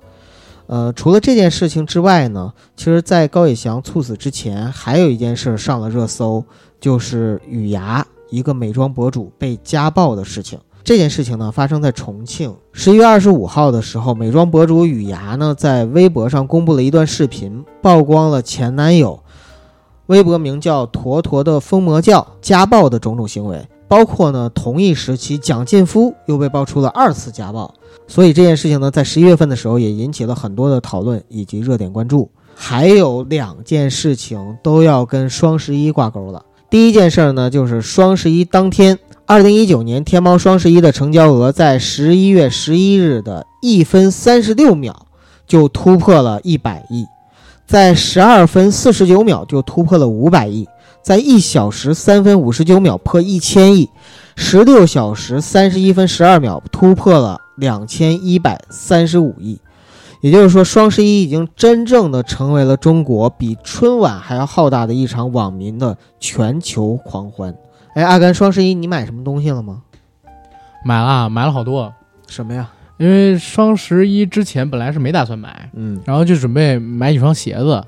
[0.65, 6.43] 呃，除了这件事情之外呢，其实，在高以翔猝死之前，还有一件事上了热搜，
[6.79, 10.59] 就是雨芽一个美妆博主被家暴的事情。
[10.87, 12.55] 这件事情呢，发生在重庆。
[12.71, 19.21] 十一月二十五号的时候，美妆博主雨芽呢，在微博上公布了一段视频，曝光了前男友。
[20.05, 27.73] 微博名叫“坨坨的疯魔教”家暴的种种行为，包括呢同一时期蒋劲夫又被爆出了二次家暴，
[28.07, 32.31] 所以这件事情呢在十一月份的时候也引起了很多的讨论以及热点关注。
[32.55, 36.45] 还有两件事情都要跟双十一挂钩了。
[36.69, 38.97] 第一件事儿呢就是双十一当天，
[39.29, 45.05] 二零一九年天猫双十一的成交额在十一月十一日的一分三十六秒
[45.45, 47.05] 就突破了一百亿。
[47.65, 50.65] 在十二分四十九秒就突破了五百亿，
[51.03, 53.89] 在一小时三分五十九秒破一千亿，
[54.37, 59.59] 十六小时三十一分十二秒突破了两千一百三十五亿。
[60.21, 67.53] 也就是说，双十一已经真正的成为了中国比春晚还要浩大的一场网民的全球狂欢。
[67.97, 69.81] 哎，阿甘，双十一你买什么东西了吗？
[70.85, 71.91] 买了，买了好多。
[72.27, 72.69] 什么呀？
[72.97, 77.83] 因为双十一之前本来是没打算买，嗯然后就准备买几双鞋子，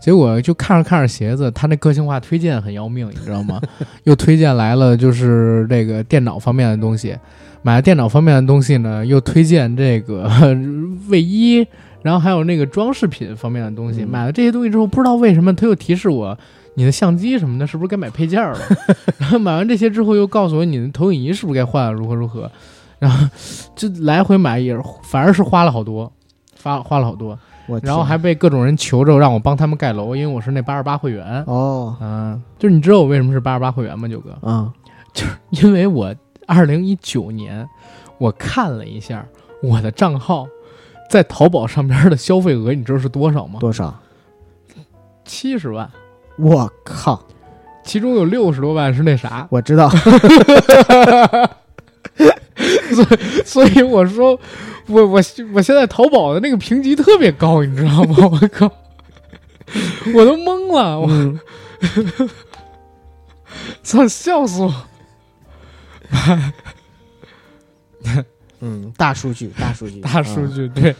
[0.00, 3.60] 结果就看着看着鞋子，他那个性化推荐很要命，你知道吗？
[4.02, 7.16] 又推荐来了就是这个电脑方面的东西，
[7.62, 10.28] 买了电脑方面的东西呢，又推荐这个
[11.08, 11.64] 卫衣，
[12.02, 14.02] 然后还有那个装饰品方面的东西。
[14.02, 16.36] 嗯买了这些东西之后，不知道为什么他又提示我。
[16.76, 18.58] 你的相机什么的，是不是该买配件了？
[19.18, 22.50] 然后买完这些之后，又告诉我你的投影仪是不是该换了，如何如何？
[22.98, 23.28] 然后
[23.74, 26.12] 这来回买也是，反而是花了好多，
[26.62, 27.38] 花花了好多。
[27.66, 31.42] 我然后还被各种人求着让我帮他们盖楼，因为我是那八十八会员。
[31.46, 34.38] 哦，嗯，就是你知道我为什么是八十八会员吗，九哥？
[34.42, 34.72] 嗯，
[35.50, 36.14] 因为我
[36.46, 37.68] 二零一九年
[38.18, 39.26] 我看了一下
[39.62, 40.46] 我的账号
[41.10, 43.58] 在淘宝上边的消费额，你知道是多少吗？
[43.58, 43.98] 多少？
[45.24, 45.90] 七十万，
[46.38, 47.20] 我靠！
[47.84, 49.88] 其中有六十多万是那啥，我知道，
[53.44, 54.38] 所以我说
[54.88, 55.20] 我我
[55.52, 58.16] 我现在淘宝的那个评级特别高，你知道吗？
[58.18, 58.70] 我靠，
[60.14, 61.38] 我都懵了，我嗯，
[63.84, 64.74] 操，笑死我！
[68.60, 70.52] 嗯，大数据，大数据，大数嗯。
[70.54, 70.94] 据，对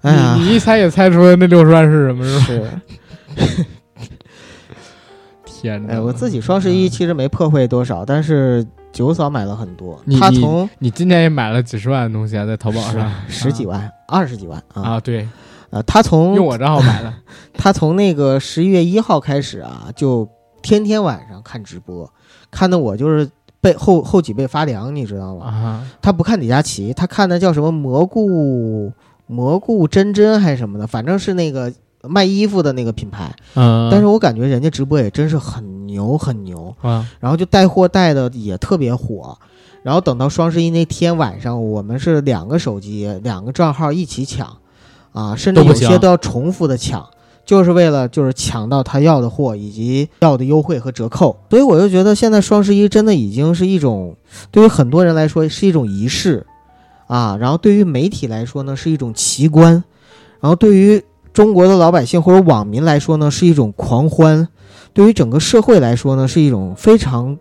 [0.00, 2.66] 哎你，你一猜也猜出来那六十万是什么，是吧？
[3.36, 3.64] 是，
[5.62, 5.94] 天哪！
[5.94, 15.28] 哎，我自己双十一其实没破费多少，但是九嫂买了很多她从你今年也买了几十万的东西啊，在淘宝上十几万、二十几万啊，啊，对，
[15.70, 17.14] 呃，她从用我账号买的，
[17.54, 20.28] 她从那个十一月一号开始啊，就
[20.62, 22.12] 天天晚上看直播，
[22.50, 23.30] 看的我就是
[23.60, 25.46] 背后后脊背发凉，你知道吗？
[25.46, 28.92] 啊，她不看李佳琦，她看的叫什么蘑菇
[29.28, 31.72] 蘑菇真真还是什么的，反正是那个
[32.02, 33.34] 卖衣服的那个品牌。
[33.54, 39.36] 嗯，但是我感觉人家直播也真是很牛很牛，啊，然后就带货带的也特别火。
[39.82, 44.58] 然后等到双十一那天晚上，我们是两个手机、两个账号一起抢，
[45.10, 47.04] 啊，甚至有些都要重复的抢，
[47.44, 51.36] 就是为了就是抢到他要的货以及要的优惠和折扣。
[51.50, 54.14] 所以我就觉得现在双十一真的已经是一种
[54.52, 56.46] 对于很多人来说是一种仪式，
[57.08, 59.82] 啊，然后对于媒体来说呢是一种奇观，
[60.40, 61.02] 然后对于
[61.32, 64.48] 中国的老百姓或者网民来说呢是一种狂欢，
[64.92, 67.38] 对于整个社会来说呢是一种非常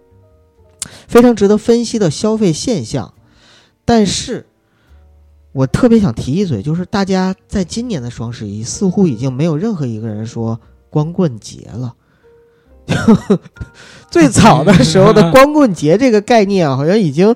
[1.07, 3.13] 非常值得分析的消费现象。
[3.84, 4.45] 但是，
[5.51, 10.59] 我特别想提一嘴，就是大家在今年的双十一似乎已经没有任何一个人说
[10.89, 11.93] 光棍节了，
[14.09, 17.35] 最早的时候的光棍节这个概念啊，好像已经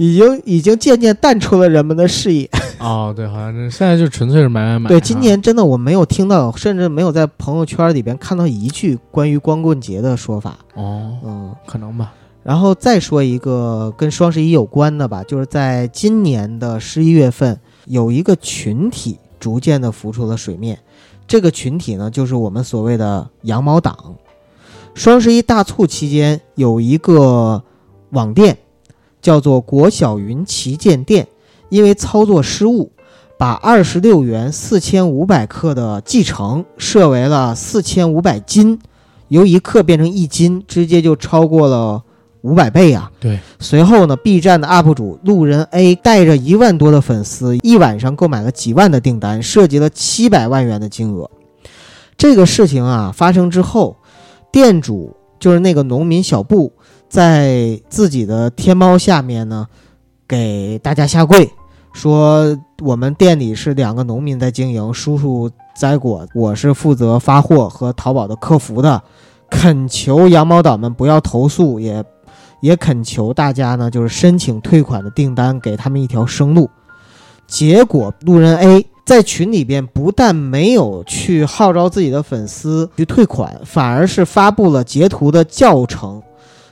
[0.00, 2.48] 已经已经渐渐淡出了人们的视野。
[2.80, 4.88] 哦，对，好像是现在就纯粹是买买买。
[4.88, 10.56] 对，今年真的我没有听到，甚至没有在朋友圈里边看到一句关于光棍节的说法。
[10.72, 12.14] 哦，嗯，可能吧。
[12.42, 20.78] 然后再说一个跟双十一有关的吧，就是在今年的十一月份，有一个群体逐渐的浮出了水面。
[21.26, 24.14] 这个群体呢，就是我们所谓的羊毛党。
[24.94, 27.62] 双十一大促期间，有一个
[28.12, 28.56] 网店
[29.20, 31.26] 叫做国小云旗舰店。
[31.68, 32.90] 因为操作失误，
[33.38, 38.76] 把二十六元四千五百克的继承设为了四千五百斤，
[39.28, 42.02] 由一克变成一斤，直接就超过了
[42.40, 43.08] 五百倍啊！
[43.20, 43.38] 对。
[43.60, 51.30] 随后呢，B 站的 UP 主路人 A 带着一万多的粉丝，一晚上购买了几万的订单，涉及了七百万元的金额。
[52.18, 53.96] 这个事情啊发生之后，
[54.50, 56.72] 店主就是那个农民小布，
[57.10, 59.66] 在自己的天猫下面呢，
[60.28, 61.50] 给大家下跪。
[61.92, 69.02] 说我们店里是两个农民在经营，叔叔摘果，我是负责发货和淘宝的客服的，
[69.50, 72.04] 恳求羊毛党们不要投诉，也
[72.60, 76.70] 也恳求大家呢，就是申请退款的订单，给他们一条生路。
[77.48, 86.22] 结果路人 A 在群里边不但没有去号召自己的粉丝去退款，反而是发布了截图的教程。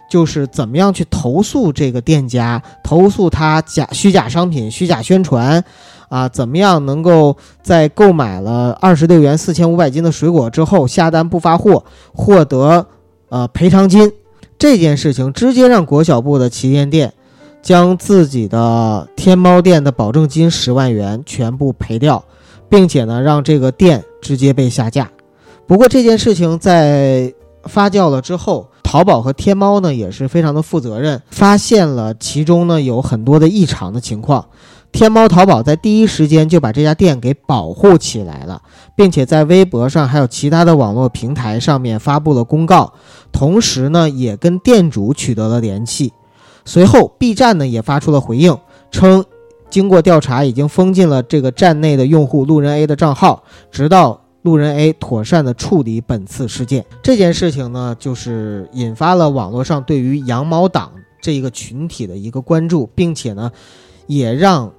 [0.09, 5.63] 就是怎么样去投诉这个店家，投诉他假虚假商品、虚假宣传，
[6.09, 12.87] 啊，怎么样能够在购买了二十六元四千五百斤的水果之后下单不发货，获得
[13.29, 14.11] 呃赔偿金？
[14.59, 17.13] 这件事情直接让国小部的旗舰店
[17.61, 22.25] 将自己的天猫店的保证金十万元全部赔掉，
[22.71, 25.11] 并且呢让这个店直接被下架。
[25.67, 28.69] 不过这件事情在发酵了之后。
[28.91, 34.47] 淘宝和天猫呢也是非常的负责任，发现了其中呢有很多的异常的情况。
[34.91, 38.63] 天猫、淘宝在第一时间就把这家店给保护起来了，
[38.97, 42.95] 并且在微博上还有其他的网络平台上面发布了公告，
[43.31, 46.15] 同时呢也跟店主取得了联系。
[46.65, 48.57] 随后，B 站呢也发出了回应，
[48.91, 49.23] 称
[49.69, 54.23] 经过调查已经封禁了这个站内的用户路人 A 的账号，直到。
[54.49, 63.53] 路人 A 妥善的处理本次事件，这件事情呢，就是引发了网络上对于羊毛党这一个群体的一个关注，并且呢，
[64.07, 64.73] 也让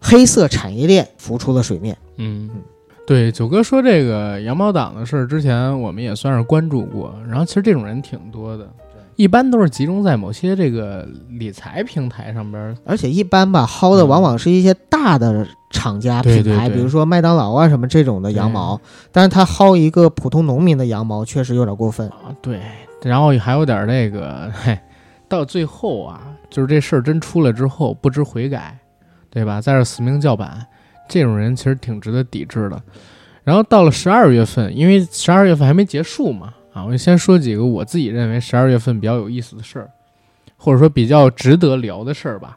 [0.00, 1.96] 黑色产业链浮出了水面。
[2.16, 2.50] 嗯，
[3.06, 7.14] 对，九哥说这个羊毛党的事儿之前，我们也算是关注过。
[7.28, 8.68] 然后其实这种人挺多的，
[9.14, 15.46] 一般都是集中在某些这个理财平台上边，而且一般吧，薅的往往是一些大的。
[15.74, 18.80] 厂家品牌，比如说麦当劳啊什么这种的羊毛，
[19.12, 22.32] 但是他薅一个普通农民的羊毛，确实有点过分啊。
[22.40, 22.62] 对，
[23.02, 24.78] 然后还有点那个，嘿，
[25.28, 28.78] 到最后啊，就是这事儿真出来之后不知悔改，
[29.28, 29.60] 对吧？
[29.60, 30.64] 在这死命叫板，
[31.08, 32.80] 这种人其实挺值得抵制的。
[33.42, 39.90] 然后到了十二月份，因为十二月份还没结束嘛，啊，我就先说几个我自己认为十二月份比较有意思的事儿，
[40.56, 42.56] 或者说比较值得聊的事儿吧。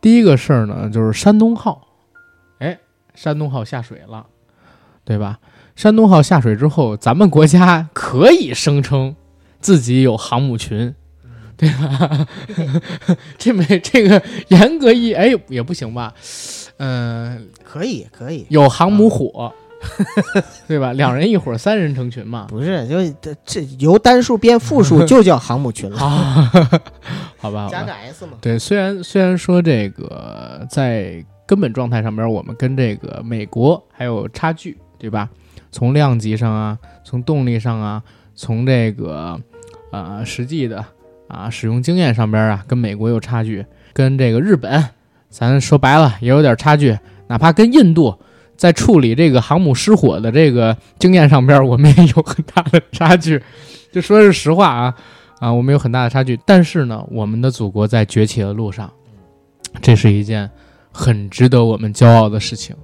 [0.00, 1.86] 第一个事儿呢，就是山东号。
[3.22, 4.24] 山东号下水了，
[5.04, 5.38] 对吧？
[5.76, 9.14] 山东号下水之后，咱们国家 可以声称
[9.60, 10.94] 自己有航母群，
[11.54, 12.26] 对吧？
[13.36, 16.14] 这没这个严格意哎也不行吧？
[16.78, 19.52] 嗯，可以可以有航母火，
[20.66, 20.94] 对吧？
[20.94, 22.46] 两人一伙，三人成群嘛？
[22.48, 25.98] 不是，就这这由单数变复数就叫航母群了，
[27.36, 27.68] 好吧？
[27.70, 28.38] 加个 S 嘛？
[28.40, 31.22] 对，虽然虽然说这个在。
[31.50, 35.28] 根本状态上边，我们跟这个美国还有差距，对吧？
[35.72, 38.00] 从量级上啊，从动力上啊，
[38.36, 39.36] 从这个
[39.90, 40.84] 呃实际的
[41.26, 43.66] 啊使用经验上边啊，跟美国有差距。
[43.92, 44.90] 跟这个日本，
[45.28, 46.96] 咱说白了也有点差距。
[47.26, 48.16] 哪怕跟印度
[48.56, 53.42] 在处理这个航母失火的这个经验上边，我们也有很大的差距。
[53.90, 54.94] 就说是实话啊
[55.40, 56.38] 啊，我们有很大的差距。
[56.46, 58.88] 但是呢，我们的祖国在崛起的路上，
[59.82, 60.48] 这是一件。
[60.92, 62.74] 很值得我们骄傲的事情，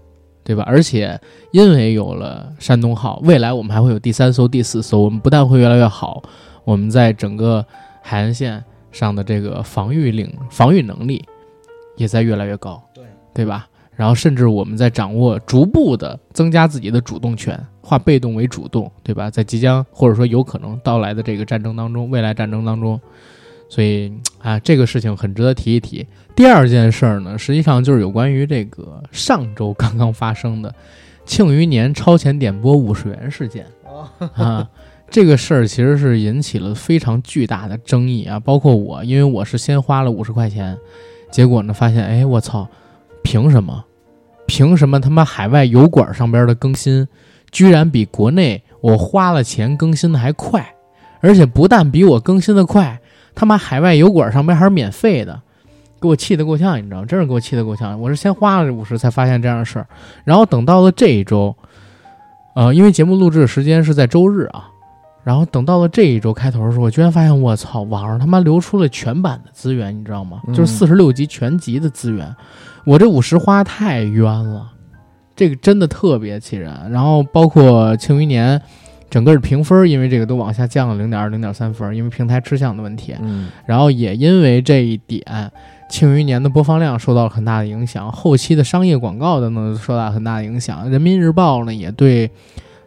[0.45, 0.63] 对吧？
[0.67, 1.21] 而且
[1.51, 6.23] 因为有了山东号，未来我们还会有第三艘、第四艘，我们不但会越来越好，
[6.65, 7.65] 我们在整个
[8.01, 8.63] 海岸线
[8.93, 11.25] 上的这个防御领防御能力
[11.97, 13.05] 也在越来越高，对
[13.35, 13.69] 对吧？
[13.95, 19.31] 然后甚至我们在掌握逐步的增加自己的主动权，化被动为主动，对吧？
[19.31, 23.01] 在即将或者说有可能到来的这个战争当中，未来战争当中。
[23.69, 24.13] 所以
[24.43, 26.07] 啊，这个事情很值得提一提。
[26.35, 30.71] 第二件事儿呢，实际上就是有关于这个上周刚刚发生的
[31.25, 33.67] 《庆余年超前点播五十元事件》
[34.43, 34.69] 啊。
[35.09, 40.77] 这个事儿其实是引起了非常巨大的争议啊，包括我，因为我是先花了五十块钱，
[41.31, 42.69] 结果呢发现，哎，我操，
[43.23, 43.85] 凭什么？
[44.47, 47.07] 凭什么他妈海外油管上边的更新，
[47.51, 50.75] 居然比国内我花了钱更新的还快？
[51.21, 53.01] 而且不但比我更新的快，
[53.37, 55.41] 他妈海外油管上面还是免费的，
[56.01, 57.07] 给我气得够呛，你知道吗？
[57.07, 58.01] 真是给我气得够呛。
[58.01, 59.87] 我是先花了这五十才发现这样的事儿，
[60.25, 61.55] 然后等到了这一周，
[62.55, 64.69] 呃，因为节目录制的时间是在周日啊，
[65.23, 70.41] 然后等到了这一周开头的时候，我居然发现我操，网上他妈流出了全版的资源，你知道吗？
[70.49, 72.35] 嗯就是四十六集全集的资源，
[72.87, 74.73] 我这五十花太冤了，
[75.37, 76.91] 这个真的特别气人。
[76.91, 78.59] 然后包括《庆余年》。
[79.09, 83.15] 整个的评分因为这个都往下降了零点二、零点三分，因为平台吃相的问题。
[83.21, 85.23] 嗯然后也因为这一点，
[85.89, 90.91] 《庆余年》的播放量受到了很大的影响，后期的商业广告等等受到很大的影响。
[90.91, 92.31] 人民日报呢也对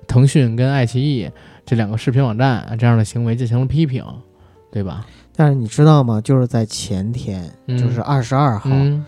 [0.07, 1.29] 腾讯跟爱奇艺
[1.65, 4.03] 这两个视频网站这样的行为进行了批评，
[4.71, 5.05] 对吧？
[5.35, 6.19] 但是你知道吗？
[6.19, 9.05] 就是在前天，嗯就是二十二号，嗯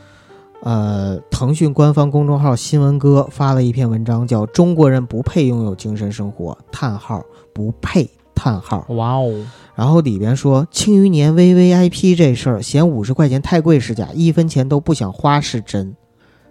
[0.64, 8.86] 呃，腾讯官方公众号“新闻哥”发了一篇文章，叫《中国人不配拥有精神生活》，叹号不配叹号。
[8.90, 9.44] 哇哦，
[9.74, 15.96] 然后里边说，庆余年 VVIP 这事儿，嫌五十块钱太贵是假，一分钱都不想花是真。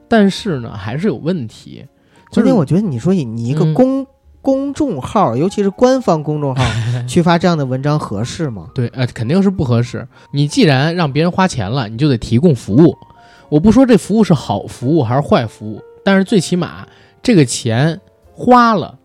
[0.09, 1.85] 但是呢，还是有问题。
[2.32, 4.07] 就是关键我觉得你说你你一个嗯公、
[4.43, 6.65] 公众号，尤其是官方公众号
[7.07, 8.66] 去发这样的文章合适吗？
[8.74, 10.09] 对，呃，肯定是不合适。
[10.32, 12.97] 你既然让别人花钱了，你就得提供服务。
[13.51, 16.86] 我不说这服务是好服务还是坏服务，但是最起码
[17.20, 18.01] 这个钱
[18.32, 18.98] 花了，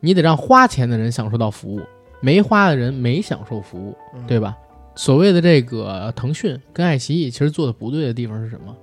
[0.00, 1.80] 你得让花钱的人享受到服务，
[2.20, 3.94] 没花的人没享受服务，
[4.26, 4.56] 对吧？
[4.96, 8.74] 所谓的这个腾讯跟爱奇艺，其实做的不对的地方是什么？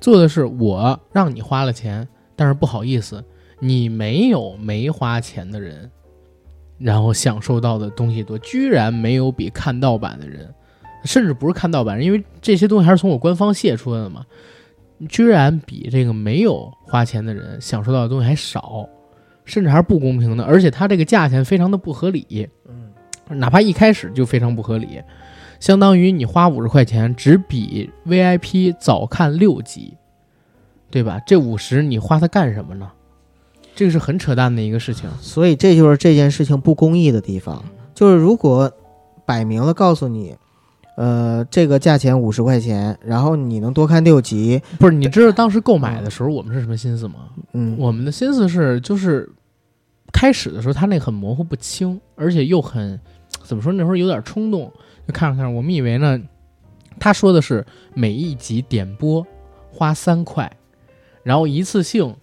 [0.00, 2.06] 做的是我让你花了钱，
[2.36, 3.24] 但是不好意思，
[3.58, 5.90] 你没有没花钱的人，
[6.78, 10.52] 然后享受到的东西多，居然没有比看盗版的人，
[11.04, 14.24] 甚至不是看盗版，因为这些东西还是从我官方泄出来的嘛，
[15.08, 18.88] 居然比这个没有花钱的人享受到的东西还少，
[19.44, 25.02] 甚至还是不公平的，而且它这个价钱非常的不合理，嗯，哪怕一开始就非常不合理，
[25.60, 29.94] 相当于你花五十块钱只比 VIP 早看六集，
[30.90, 31.20] 对吧？
[31.26, 32.90] 这五十你花它干什么呢？
[33.74, 35.10] 这个是很扯淡的一个事情。
[35.20, 37.64] 所以这就是这件事情不公义的地方，
[37.94, 38.72] 就是如果
[39.26, 40.36] 摆明了告诉你，
[40.96, 47.30] 呃，这个价钱五十块钱，然后你能多看六集，不是，你知道当时购买的时候我们是什么心思吗？
[47.52, 49.28] 嗯，我们的心思是，就是
[50.12, 52.98] 开始的时候他那很模糊不清，而且又很
[53.42, 53.72] 怎么说？
[53.72, 54.70] 那时候有点冲动，
[55.06, 56.20] 就看着看着，我们以为呢，
[57.00, 59.26] 他说的是每一集点播
[59.72, 60.50] 花三块，
[61.24, 62.14] 然后一次性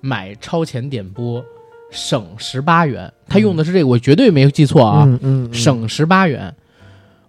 [0.00, 1.44] 买超前点播
[1.90, 3.12] 省十八元。
[3.28, 6.52] 他用的是这个，我绝对没有记错啊，嗯嗯，嗯省十八元。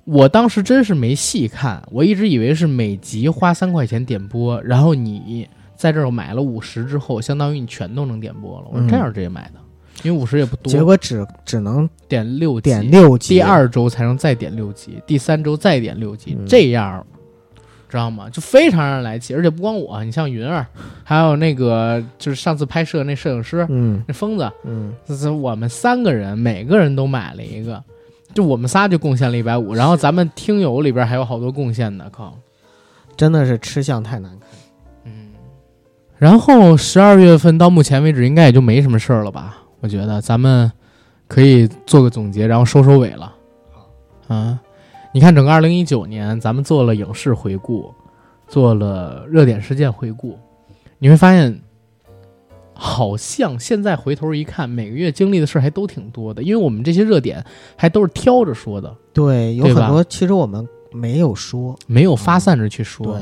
[0.08, 8.68] 我当时真是没细看，我一直以为是每集花三块钱点播，然后你在这儿买了五十之后，相当于你全都能点播了。
[8.72, 9.60] 我是这样直接买的，
[10.04, 17.06] 因为五十也不多，结果只只能点六集点，六集，第二周才能再点六集，第三周再点六集，嗯这样
[17.90, 18.30] 知道吗？
[18.30, 19.34] 就非常让人来气。
[19.34, 20.66] 而且不光我，你像云儿，
[21.04, 27.84] 还有那个就是上次拍摄那摄影师嗯那疯子，嗯，这是我们三个人，每个人都买了一个，
[28.38, 32.38] 就我们仨就贡献了一百五，然后咱们听友里边还有好多贡献的，靠，
[33.16, 34.50] 真的是吃相太难看。
[35.06, 35.30] 嗯。
[36.20, 39.58] 然后十二月份到目前为止应该也就没什么事儿了吧？
[39.80, 40.72] 我觉得咱们
[41.28, 43.34] 可以做个总结，然后收收尾了。
[44.28, 44.60] 啊，
[45.12, 47.92] 你看整个二零一九年，咱们做了影视回顾，
[48.48, 50.38] 做了热点事件回顾，
[51.00, 51.60] 你会发现，
[52.78, 57.44] 好像现在回头一看，每个月经历的事儿还都挺多的，因为我们这些热点
[57.76, 63.22] 还都是挑着说的，对，有很多其实我们没有说，没有发散着去说，对，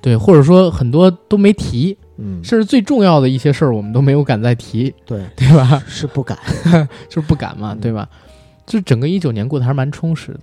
[0.00, 5.82] 对，或者说很多都没提，嗯，甚至最重要的一些事儿我们都没有敢再提，对，对吧？
[5.86, 6.36] 是不敢，
[7.08, 7.80] 就是不敢嘛，嗯。
[7.80, 8.08] 对吧？
[8.66, 10.40] 就整个一九年过得还是蛮充实的，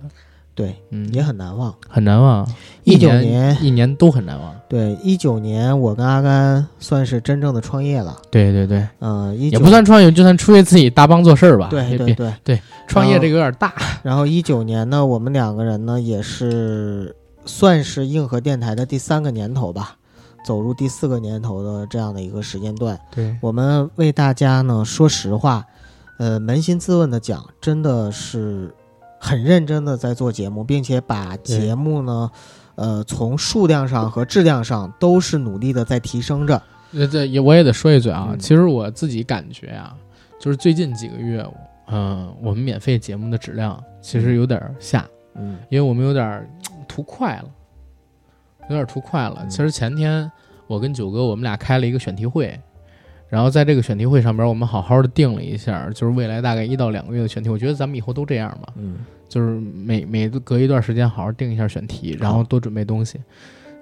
[0.54, 1.74] 对，嗯，也很难忘。
[1.88, 2.46] 很难忘。
[2.46, 2.50] 19
[2.84, 4.54] 一年一年都很难忘。
[4.68, 11.68] 对，一九年我跟阿甘算是真正的创业了，对对对，嗯，一也不算创业，就算出去自己搭帮做事儿吧。
[11.70, 12.62] 对别别对对。
[12.86, 13.74] 创业这个有点大。
[14.02, 17.16] 然后一九年呢，我们两个人呢也是
[17.46, 19.96] 算是硬核电台的第三个年头吧，
[20.44, 22.98] 走入第四个年头的这样的一个时间段。
[23.10, 25.64] 对，我们为大家呢，说实话，
[26.18, 28.72] 呃，扪心自问的讲，真的是
[29.18, 32.30] 很认真的在做节目，并且把节目呢，
[32.74, 36.60] 呃，从数量上和质量上都是努力的在提升着。
[36.90, 39.96] 那，这也我也得说一嘴啊，嗯其实我自己感觉啊，
[40.38, 41.44] 就是最近几个月，
[41.88, 46.48] 嗯、我们免费节目的质量其实有点儿下，嗯因为我们有点儿
[46.86, 47.50] 图快了，
[48.62, 49.38] 有点儿图快了。
[49.40, 50.30] 嗯其实前天
[50.66, 52.60] 我跟九哥我们俩开了一个选题会，
[53.28, 57.48] 然后在这个选题会上边，我们好好的定了一下，就是未来大概一到两个月的选题。
[57.48, 58.98] 我觉得咱们以后都这样吧，嗯
[59.28, 63.18] 就是每每隔一段时间好好定一下选题，然后多准备东西。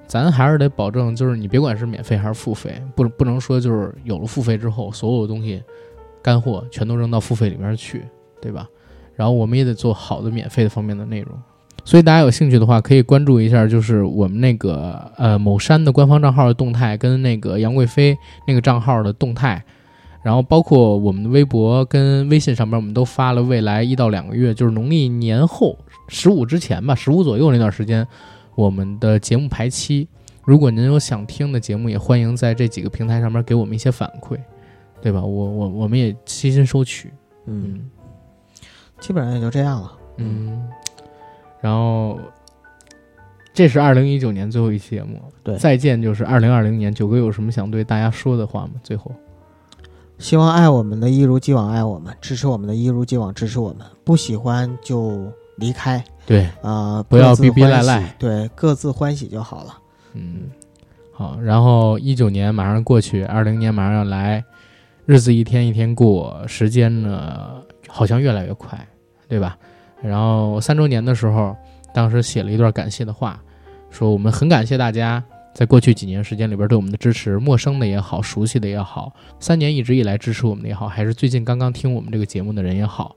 [0.06, 5.62] 咱还是得保证，就是你别管是免费还是付费，不不能说就是有了付费之后，所有的东西
[6.22, 8.02] 干货全都扔到付费里面去，
[8.40, 8.68] 对吧？
[9.14, 11.42] 然后我们也得做好的免费的方面的内容。
[11.84, 19.62] 所以大家有兴趣的话，可以关注一下，就是我们那个呃某山的官方账号的动态，跟那个杨贵妃那个账号的动态，
[20.22, 25.76] 然后包括我们的微博跟微信上面，我们都发了未来一到两个月，就是农历年后
[26.08, 28.06] 十五之前吧，十五左右那段时间，
[28.54, 30.06] 我们的节目排期。
[30.44, 34.36] 如果您有想听的节目，也欢迎在这几个平台上面给我们一些反馈，
[35.00, 35.20] 对吧？
[35.20, 37.12] 我我我们也悉心收取。
[37.46, 37.90] 嗯，
[39.00, 39.92] 基本上也就这样了。
[40.18, 40.62] 嗯，
[41.62, 42.18] 然后
[43.54, 46.92] 这是二零一九年最后一期节目，对再见就是二零二零年。
[46.92, 48.72] 九哥有什么想对大家说的话吗？
[48.82, 49.12] 最后，
[50.18, 59.78] 希望爱我们的一如既往爱我们，支持我们的一如既往支持我们，不喜欢就离开对，啊、不要逼逼赖赖对，各自欢喜就好了。
[60.14, 60.50] 嗯，
[61.12, 61.38] 好。
[61.40, 64.42] 然后一九年马上过去，二零年马上要来，
[65.04, 68.88] 日子一天一天过，时间呢好像越来越快，
[69.28, 69.58] 对吧？
[70.02, 71.56] 然后三周年的时候，
[71.94, 73.40] 当时写了一段感谢的话，
[73.90, 75.22] 说我们很感谢大家
[75.54, 83.14] 在过去几年时间里边对我们的支持，陌生的也好，熟悉的也好，三年一直以来支持我们的也好，还是最近刚刚听我们这个节目的人也好，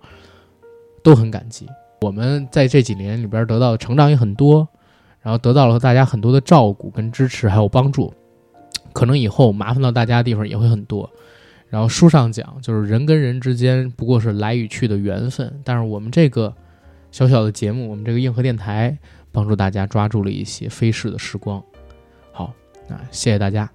[1.01, 1.67] 都很感激。
[2.01, 4.67] 我们在这几年里边得到的成长也很多，
[5.21, 8.13] 然后得到了大家很多的照顾跟支持，还有帮助。
[8.93, 11.09] 可能以后麻烦到大家的地方也会很多。
[11.67, 16.53] 然后书上讲，就是人跟人之间不过是来与去的缘分，但是我们这个
[17.15, 18.97] 小小的节目，我们这个硬核电台，
[19.31, 21.63] 帮助大家抓住了一些飞逝的时光。
[22.33, 22.53] 好，
[22.89, 23.71] 那谢谢大家。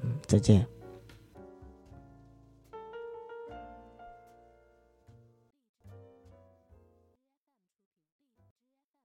[0.00, 0.64] 嗯，再见。